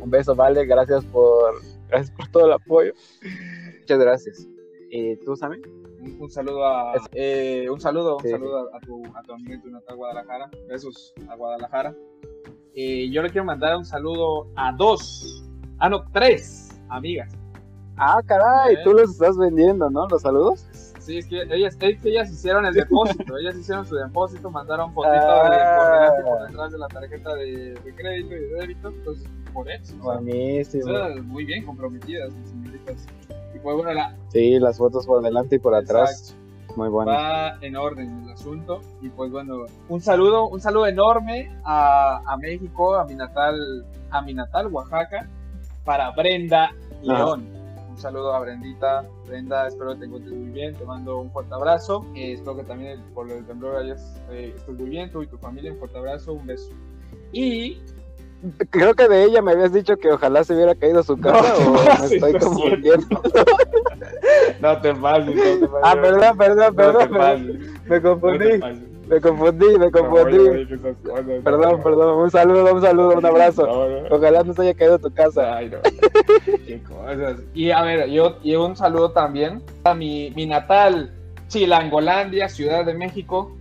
Un 0.02 0.10
beso, 0.10 0.36
Vale, 0.36 0.66
gracias 0.66 1.06
por, 1.06 1.62
gracias 1.90 2.12
por 2.12 2.28
todo 2.30 2.46
el 2.48 2.54
apoyo. 2.54 2.94
Muchas 3.80 4.00
gracias. 4.00 4.48
¿Y 4.90 5.16
tú, 5.18 5.36
Sammy? 5.36 5.58
Un, 6.02 6.18
un 6.20 6.30
saludo 6.32 6.66
a 6.66 6.94
eh, 7.14 7.70
un 7.70 7.80
saludo, 7.80 8.18
un 8.18 8.24
Sí. 8.24 8.30
saludo 8.32 8.74
a, 8.74 8.78
a 8.78 8.80
tu, 8.82 9.04
a 9.16 9.22
tu 9.22 9.34
amiga 9.34 9.54
en 9.56 9.62
tu 9.62 9.70
natal 9.70 9.96
Guadalajara. 9.96 10.50
Besos 10.68 11.14
a 11.30 11.36
Guadalajara. 11.36 11.96
Y 12.74 13.12
yo 13.12 13.22
le 13.22 13.30
quiero 13.30 13.46
mandar 13.46 13.78
un 13.78 13.86
saludo 13.86 14.48
a 14.56 14.72
dos, 14.72 15.44
ah 15.80 15.90
no, 15.90 16.04
tres 16.12 16.82
amigas. 16.90 17.32
Ah, 17.98 18.22
caray, 18.26 18.76
Eh. 18.76 18.78
tú 18.84 18.94
los 18.94 19.12
estás 19.12 19.38
vendiendo, 19.38 19.90
¿no? 19.90 20.08
Los 20.08 20.22
saludos. 20.24 20.91
Sí, 21.02 21.18
es 21.18 21.26
que 21.28 21.42
ellas, 21.50 21.76
es 21.80 22.00
que 22.02 22.10
ellas 22.10 22.32
hicieron 22.32 22.66
el 22.66 22.74
depósito, 22.74 23.38
ellas 23.38 23.56
hicieron 23.56 23.86
su 23.86 23.96
depósito, 23.96 24.50
mandaron 24.52 24.94
fotito 24.94 25.14
Ah. 25.16 25.50
de 25.50 25.58
por 25.78 25.92
delante 25.94 26.22
y 26.22 26.24
por 26.24 26.48
detrás 26.48 26.72
de 26.72 26.78
la 26.78 26.88
tarjeta 26.88 27.34
de, 27.36 27.74
de 27.74 27.96
crédito 27.96 28.36
y 28.36 28.40
de 28.40 28.48
débito, 28.60 28.90
entonces 28.90 29.28
por 29.54 29.70
eso. 29.70 29.96
Buenísimo. 29.98 30.86
o 30.86 30.88
sea, 30.90 31.22
muy 31.24 31.44
bien 31.46 31.66
comprometidas, 31.66 32.32
mis 32.34 32.50
señoritas. 32.50 33.08
Y 33.54 33.60
pues 33.60 33.76
bueno, 33.76 33.94
la, 33.94 34.16
Sí, 34.30 34.60
las 34.60 34.78
fotos 34.78 35.06
por 35.06 35.22
delante 35.22 35.56
y 35.56 35.60
por 35.60 35.76
atrás. 35.76 36.36
Muy 36.78 36.88
bueno. 36.88 37.12
va 37.12 37.58
en 37.62 37.76
orden 37.76 38.24
el 38.24 38.32
asunto. 38.32 38.82
Y 39.02 39.10
pues 39.10 39.30
bueno, 39.30 39.66
un 39.90 40.00
saludo, 40.02 40.48
un 40.48 40.62
saludo 40.62 40.88
enorme 40.88 41.52
a, 41.66 42.22
a 42.26 42.38
México, 42.38 42.96
a 42.96 43.04
mi 43.06 43.16
natal, 43.16 43.86
a 44.10 44.22
mi 44.22 44.34
natal 44.34 44.68
Oaxaca, 44.68 45.28
para 45.84 46.12
Brenda 46.12 46.72
León. 47.02 47.61
Un 47.92 47.98
saludo 47.98 48.34
a 48.34 48.40
Brendita. 48.40 49.06
Brenda, 49.28 49.68
espero 49.68 49.94
que 49.94 50.00
te 50.00 50.06
encuentres 50.06 50.34
muy 50.34 50.50
bien. 50.50 50.74
Te 50.76 50.86
mando 50.86 51.20
un 51.20 51.30
fuerte 51.32 51.54
abrazo. 51.54 52.06
Eh, 52.16 52.34
espero 52.34 52.56
que 52.56 52.64
también 52.64 53.02
por 53.14 53.30
el 53.30 53.46
temblor 53.46 53.76
hayas, 53.76 54.20
eh, 54.32 54.54
estés 54.56 54.76
muy 54.80 54.90
bien, 54.90 55.12
tú 55.12 55.22
y 55.22 55.28
tu 55.28 55.38
familia. 55.38 55.72
Un 55.74 55.80
fuerte 55.80 55.98
abrazo, 55.98 56.34
un 56.34 56.46
beso. 56.48 56.72
Y 57.32 57.82
Creo 58.72 58.96
que 58.96 59.08
de 59.08 59.24
ella 59.26 59.40
me 59.44 59.52
habías 59.52 59.72
dicho 59.72 59.96
que 59.98 60.10
ojalá 60.12 60.44
se 60.44 60.56
hubiera 60.56 60.74
caído 60.74 61.04
su 61.04 61.16
casa 61.16 61.44
No, 61.64 61.70
o 61.70 61.74
me 61.74 62.06
estoy 62.16 62.34
no 62.34 62.40
confundiendo. 62.40 63.08
no 64.62 64.82
te 64.82 64.96
pases, 64.96 65.36
no 65.36 65.42
te 65.44 65.68
pases. 65.68 65.70
Ah, 65.84 65.94
perdón, 66.02 66.38
perdón, 66.38 66.76
No 66.76 66.76
perdón. 66.76 67.12
me- 67.12 67.54
Me 67.54 67.68
no 67.68 67.84
te 67.88 68.02
confundí. 68.02 68.91
Me 69.12 69.20
confundí, 69.20 69.78
me 69.78 69.92
confundí. 69.92 70.66
Perdón, 71.44 71.72
no. 71.72 71.84
perdón. 71.84 72.20
Un 72.20 72.32
saludo, 72.32 72.74
un 72.74 72.82
saludo, 72.82 73.18
un 73.18 73.26
abrazo. 73.26 73.68
No. 73.68 74.16
Ojalá 74.16 74.42
no 74.44 74.54
se 74.54 74.62
haya 74.62 74.74
caído 74.74 74.98
tu 75.00 75.14
casa. 75.14 75.58
Ay. 75.58 75.70
Qué 76.66 76.82
cosas. 76.84 77.42
Y 77.54 77.72
a 77.72 77.82
ver, 77.82 78.10
yo, 78.10 78.38
y 78.42 78.56
un 78.56 78.78
saludo 78.78 79.12
también 79.12 79.62
a 79.84 79.94
mi, 79.94 80.32
mi 80.32 80.46
natal 80.46 81.12
Chilangolandia, 81.50 82.48
Ciudad 82.48 82.86
de 82.86 82.94
México. 82.94 83.52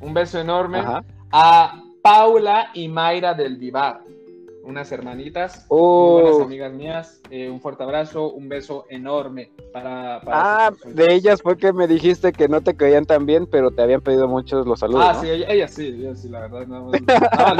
Un 0.00 0.14
beso 0.14 0.38
enorme. 0.38 0.78
Ajá. 0.78 1.02
A 1.32 1.82
Paula 2.00 2.70
y 2.72 2.86
Mayra 2.86 3.34
del 3.34 3.56
Vivar, 3.56 4.00
unas 4.68 4.92
hermanitas, 4.92 5.66
muy 5.70 6.20
buenas 6.22 6.40
amigas 6.42 6.72
mías. 6.74 7.20
Eh, 7.30 7.48
un 7.48 7.60
fuerte 7.60 7.82
abrazo, 7.84 8.30
un 8.30 8.48
beso 8.50 8.84
enorme 8.90 9.50
para. 9.72 10.20
para 10.20 10.66
ah, 10.66 10.72
de 10.84 11.14
ellas 11.14 11.40
fue 11.42 11.56
que 11.56 11.72
me 11.72 11.86
dijiste 11.88 12.32
que 12.32 12.48
no 12.48 12.60
te 12.60 12.76
caían 12.76 13.06
tan 13.06 13.24
bien, 13.24 13.46
pero 13.46 13.70
te 13.70 13.80
habían 13.82 14.02
pedido 14.02 14.28
muchos 14.28 14.66
los 14.66 14.80
saludos. 14.80 15.04
Ah, 15.08 15.12
¿no? 15.14 15.20
sí, 15.22 15.30
ella, 15.30 15.46
ella 15.48 15.68
sí, 15.68 15.86
ella 15.86 16.14
sí, 16.14 16.28
la 16.28 16.40
verdad. 16.40 16.66
Lo 16.68 16.94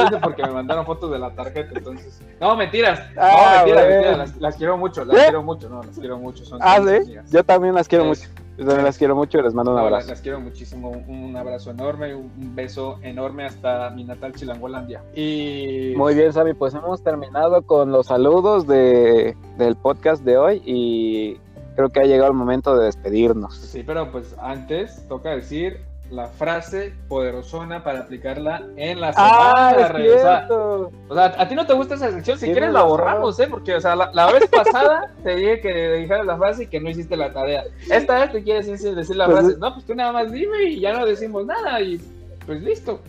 hice 0.05 0.17
porque 0.21 0.43
me 0.43 0.51
mandaron 0.51 0.85
fotos 0.85 1.11
de 1.11 1.17
la 1.17 1.33
tarjeta, 1.33 1.71
entonces. 1.75 2.19
No, 2.39 2.55
mentiras. 2.55 2.99
Ah, 3.17 3.31
no, 3.31 3.65
mentiras, 3.65 3.65
bueno. 3.85 3.89
mentiras. 3.89 4.17
Las, 4.17 4.37
las 4.41 4.55
quiero 4.55 4.77
mucho, 4.77 5.03
las 5.05 5.17
¿Eh? 5.17 5.23
quiero 5.23 5.43
mucho, 5.43 5.67
no, 5.69 5.83
las 5.83 5.97
quiero 5.97 6.17
mucho. 6.19 6.45
Son, 6.45 6.59
Ah, 6.61 6.75
sí. 6.85 6.95
amigas. 6.95 7.31
Yo 7.31 7.43
también 7.43 7.73
las 7.73 7.87
quiero 7.87 8.11
Es- 8.11 8.29
mucho. 8.29 8.38
Yo 8.59 8.65
también 8.65 8.83
las 8.83 8.97
quiero 8.97 9.15
mucho 9.15 9.39
y 9.39 9.43
les 9.43 9.53
mando 9.53 9.71
un 9.71 9.77
las, 9.77 9.85
abrazo. 9.85 10.09
las 10.09 10.21
quiero 10.21 10.41
muchísimo. 10.41 10.89
Un, 10.89 11.37
abrazo 11.37 11.71
enorme, 11.71 12.13
un, 12.13 12.29
un 12.37 12.55
beso 12.55 12.99
enorme 13.01 13.45
hasta 13.45 13.89
mi 13.91 14.03
natal 14.03 14.33
Chilangolandia. 14.33 15.01
Y. 15.15 15.93
Muy 15.95 16.13
bien, 16.13 16.33
Sammy, 16.33 16.53
pues 16.53 16.73
hemos 16.73 17.01
terminado 17.01 17.61
con 17.61 17.93
los 17.93 18.07
saludos 18.07 18.67
de, 18.67 19.37
del 19.57 19.77
podcast 19.77 20.25
de 20.25 20.37
hoy 20.37 20.61
y 20.65 21.37
creo 21.77 21.89
que 21.89 22.01
ha 22.01 22.03
llegado 22.03 22.29
el 22.31 22.37
momento 22.37 22.75
de 22.77 22.87
despedirnos. 22.87 23.55
Sí, 23.55 23.81
pero 23.87 24.11
pues 24.11 24.35
antes 24.41 25.07
toca 25.07 25.29
decir 25.29 25.88
la 26.11 26.27
frase 26.27 26.93
poderosona 27.07 27.83
para 27.83 27.99
aplicarla 27.99 28.63
en 28.77 28.99
la 28.99 29.13
¡Ah, 29.15 29.71
semana. 29.75 29.85
es 29.87 29.91
Rey. 29.93 30.09
O 30.09 30.19
sea! 30.19 30.47
O 30.49 31.13
sea, 31.13 31.25
a 31.37 31.47
ti 31.47 31.55
no 31.55 31.65
te 31.67 31.73
gusta 31.73 31.95
esa 31.95 32.11
sección, 32.11 32.37
si 32.39 32.51
quieres 32.51 32.71
la 32.73 32.81
borramos, 32.83 33.39
¿eh? 33.39 33.47
Porque, 33.49 33.75
o 33.75 33.81
sea, 33.81 33.95
la, 33.95 34.09
la 34.13 34.31
vez 34.31 34.47
pasada 34.49 35.13
te 35.23 35.35
dije 35.35 35.61
que 35.61 35.91
dijeras 35.93 36.25
la 36.25 36.37
frase 36.37 36.63
y 36.63 36.67
que 36.67 36.79
no 36.79 36.89
hiciste 36.89 37.15
la 37.15 37.31
tarea. 37.31 37.63
Esta 37.91 38.19
vez 38.19 38.31
te 38.31 38.43
quieres 38.43 38.65
decir, 38.67 38.95
decir 38.95 39.15
la 39.15 39.25
Pues 39.25 39.37
frase. 39.37 39.53
es- 39.53 39.59
No, 39.59 39.73
pues 39.73 39.85
tú 39.85 39.93
nada 39.95 40.11
más 40.11 40.31
dime 40.31 40.63
y 40.63 40.79
ya 40.79 40.93
no 40.97 41.05
decimos 41.05 41.45
nada 41.45 41.79
y 41.81 42.01
pues 42.45 42.61
listo. 42.61 42.99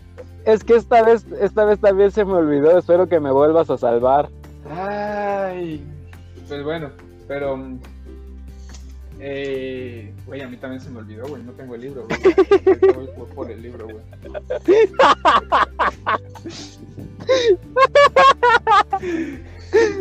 Es 0.44 0.62
que 0.64 0.74
esta 0.76 1.02
vez, 1.02 1.24
esta 1.40 1.64
vez 1.64 1.80
también 1.80 2.10
se 2.10 2.24
me 2.24 2.32
olvidó. 2.34 2.76
Espero 2.78 3.06
que 3.08 3.18
me 3.20 3.30
vuelvas 3.30 3.70
a 3.70 3.78
salvar. 3.78 4.28
Ay, 4.70 5.84
pues 6.48 6.62
bueno, 6.64 6.90
pero... 7.28 7.58
Eh, 9.22 10.14
güey, 10.26 10.40
a 10.40 10.48
mí 10.48 10.56
también 10.56 10.80
se 10.80 10.88
me 10.88 10.98
olvidó, 11.00 11.26
güey, 11.28 11.42
no 11.42 11.52
tengo 11.52 11.74
el 11.74 11.82
libro, 11.82 12.06
güey. 12.08 12.20
Voy 13.16 13.26
por, 13.34 13.50
el 13.50 13.60
libro, 13.62 13.84
güey. 13.86 13.98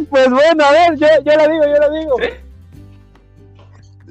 Pues 0.09 0.29
bueno, 0.29 0.63
a 0.63 0.71
ver, 0.71 0.95
yo, 0.97 1.07
yo 1.25 1.35
la 1.35 1.47
digo, 1.47 1.63
yo 1.63 1.79
la 1.79 1.89
digo. 1.89 2.15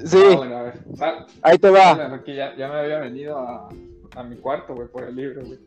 Sí, 0.04 0.22
Ah, 0.30 0.36
bueno, 0.36 0.56
a 0.58 0.62
ver, 0.62 0.74
sal- 0.94 1.26
ahí 1.42 1.58
te 1.58 1.70
va. 1.70 1.96
sal, 1.96 2.10
porque 2.10 2.36
ya, 2.36 2.54
ya 2.56 2.68
me 2.68 2.74
había 2.80 2.98
venido 3.00 3.36
a, 3.38 3.68
a 4.14 4.22
mi 4.22 4.36
cuarto, 4.36 4.74
güey, 4.74 4.88
por 4.88 5.04
el 5.04 5.16
libro, 5.16 5.42
güey. 5.44 5.58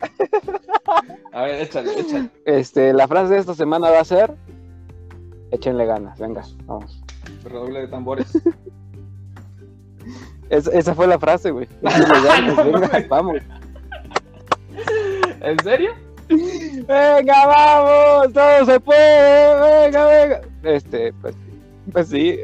A 1.32 1.42
ver, 1.42 1.60
échale, 1.60 2.00
échale. 2.00 2.30
Este, 2.44 2.92
la 2.92 3.06
frase 3.06 3.34
de 3.34 3.40
esta 3.40 3.54
semana 3.54 3.90
va 3.90 4.00
a 4.00 4.04
ser: 4.04 4.34
Échenle 5.52 5.84
ganas, 5.86 6.18
venga, 6.18 6.42
vamos. 6.64 7.00
Redoble 7.44 7.80
de 7.80 7.88
tambores. 7.88 8.30
Es- 10.48 10.66
esa 10.66 10.94
fue 10.96 11.06
la 11.06 11.18
frase, 11.18 11.50
güey. 11.52 11.68
Ganas, 11.82 12.56
venga, 12.56 13.06
vamos. 13.08 13.36
¿En 15.40 15.58
serio? 15.60 15.92
Venga, 16.28 17.46
vamos, 17.46 18.32
todo 18.32 18.64
se 18.66 18.80
puede, 18.80 19.82
venga, 19.84 20.06
venga. 20.06 20.40
Este, 20.64 21.12
pues, 21.20 21.36
pues 21.92 22.08
sí. 22.08 22.38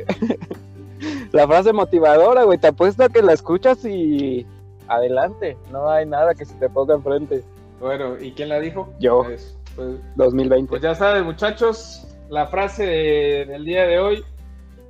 La 1.32 1.46
frase 1.46 1.72
motivadora, 1.72 2.44
güey, 2.44 2.58
te 2.58 2.68
apuesto 2.68 3.04
a 3.04 3.08
que 3.08 3.22
la 3.22 3.32
escuchas 3.32 3.84
y 3.84 4.46
adelante, 4.88 5.56
no 5.70 5.90
hay 5.90 6.06
nada 6.06 6.34
que 6.34 6.44
se 6.44 6.54
te 6.54 6.68
ponga 6.70 6.94
enfrente. 6.94 7.42
Bueno, 7.80 8.16
¿y 8.20 8.32
quién 8.32 8.48
la 8.48 8.60
dijo? 8.60 8.88
Yo. 8.98 9.24
Pues, 9.24 9.56
pues, 9.74 9.88
2020. 10.14 10.70
pues 10.70 10.80
ya 10.82 10.94
saben, 10.94 11.24
muchachos, 11.24 12.06
la 12.30 12.46
frase 12.46 12.86
de- 12.86 13.44
del 13.46 13.64
día 13.64 13.86
de 13.86 13.98
hoy, 13.98 14.24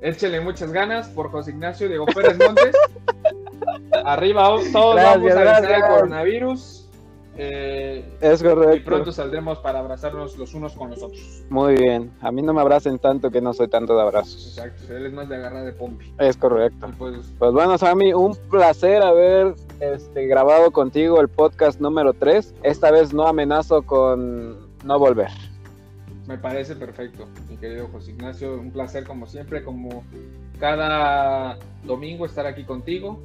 échenle 0.01 0.41
muchas 0.41 0.71
ganas 0.71 1.07
por 1.09 1.29
José 1.31 1.51
Ignacio 1.51 1.87
Diego 1.87 2.05
Pérez 2.05 2.37
Montes. 2.37 2.75
Arriba, 4.05 4.55
todos 4.71 4.95
Gracias, 4.95 5.15
vamos 5.21 5.31
a 5.31 5.43
vencer 5.43 5.71
el 5.71 5.81
coronavirus. 5.81 6.89
eh, 7.37 8.17
Es 8.21 8.41
y 8.41 8.45
correcto. 8.45 8.85
pronto 8.85 9.11
saldremos 9.11 9.59
para 9.59 9.79
abrazarnos 9.79 10.37
los 10.37 10.53
unos 10.53 10.73
con 10.73 10.89
los 10.89 11.01
otros. 11.03 11.43
Muy 11.49 11.75
bien. 11.75 12.11
A 12.21 12.31
mí 12.31 12.41
no 12.41 12.53
me 12.53 12.61
abracen 12.61 12.99
tanto 12.99 13.29
que 13.29 13.41
no 13.41 13.53
soy 13.53 13.67
tanto 13.67 13.95
de 13.95 14.01
abrazos. 14.01 14.57
Exacto, 14.57 14.95
él 14.95 15.05
es 15.07 15.13
más 15.13 15.29
de 15.29 15.35
agarrar 15.35 15.65
de 15.65 15.73
pompi. 15.73 16.13
Es 16.19 16.37
correcto. 16.37 16.87
Y 16.87 16.91
pues, 16.93 17.33
Pues 17.37 17.51
bueno, 17.51 17.77
Sammy, 17.77 18.13
un 18.13 18.35
placer 18.49 19.01
haber 19.03 19.55
este, 19.79 20.25
grabado 20.27 20.71
contigo 20.71 21.19
el 21.21 21.27
podcast 21.27 21.79
número 21.79 22.13
3. 22.13 22.55
Esta 22.63 22.91
vez 22.91 23.13
no 23.13 23.27
amenazo 23.27 23.81
con 23.83 24.57
no 24.85 24.99
volver. 24.99 25.29
Me 26.27 26.37
parece 26.37 26.75
perfecto, 26.75 27.25
mi 27.49 27.57
querido 27.57 27.87
José 27.87 28.11
Ignacio. 28.11 28.59
Un 28.59 28.71
placer 28.71 29.05
como 29.05 29.25
siempre, 29.25 29.63
como 29.63 30.03
cada 30.59 31.57
domingo 31.85 32.25
estar 32.25 32.45
aquí 32.45 32.65
contigo. 32.65 33.21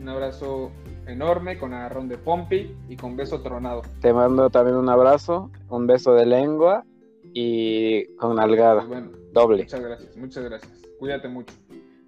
Un 0.00 0.08
abrazo 0.08 0.70
enorme 1.06 1.58
con 1.58 1.74
agarrón 1.74 2.08
de 2.08 2.16
Pompi 2.16 2.74
y 2.88 2.96
con 2.96 3.16
beso 3.16 3.42
tronado. 3.42 3.82
Te 4.00 4.12
mando 4.12 4.50
también 4.50 4.76
un 4.76 4.88
abrazo, 4.88 5.50
un 5.68 5.86
beso 5.86 6.14
de 6.14 6.26
lengua 6.26 6.84
y 7.32 8.04
con 8.16 8.36
nalgada. 8.36 8.84
bueno, 8.84 9.10
Doble. 9.32 9.64
muchas 9.64 9.80
gracias, 9.80 10.16
muchas 10.16 10.44
gracias. 10.44 10.82
Cuídate 10.98 11.28
mucho. 11.28 11.52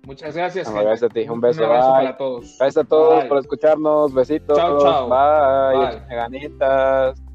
Muchas 0.04 0.36
gracias. 0.36 0.70
No, 0.72 0.80
gracias 0.80 1.10
a 1.10 1.12
ti. 1.12 1.28
Un 1.28 1.40
beso, 1.40 1.66
abrazo 1.66 1.92
bye. 1.92 2.04
para 2.04 2.16
todos. 2.16 2.56
Gracias 2.60 2.84
a 2.84 2.88
todos 2.88 3.18
Bye. 3.20 3.28
por 3.28 3.38
escucharnos. 3.38 4.14
Besitos. 4.14 4.56
Chao, 4.56 4.78
chao. 4.78 5.08
Bye. 5.08 5.98
Bye. 6.06 6.16
Ganitas. 6.16 7.25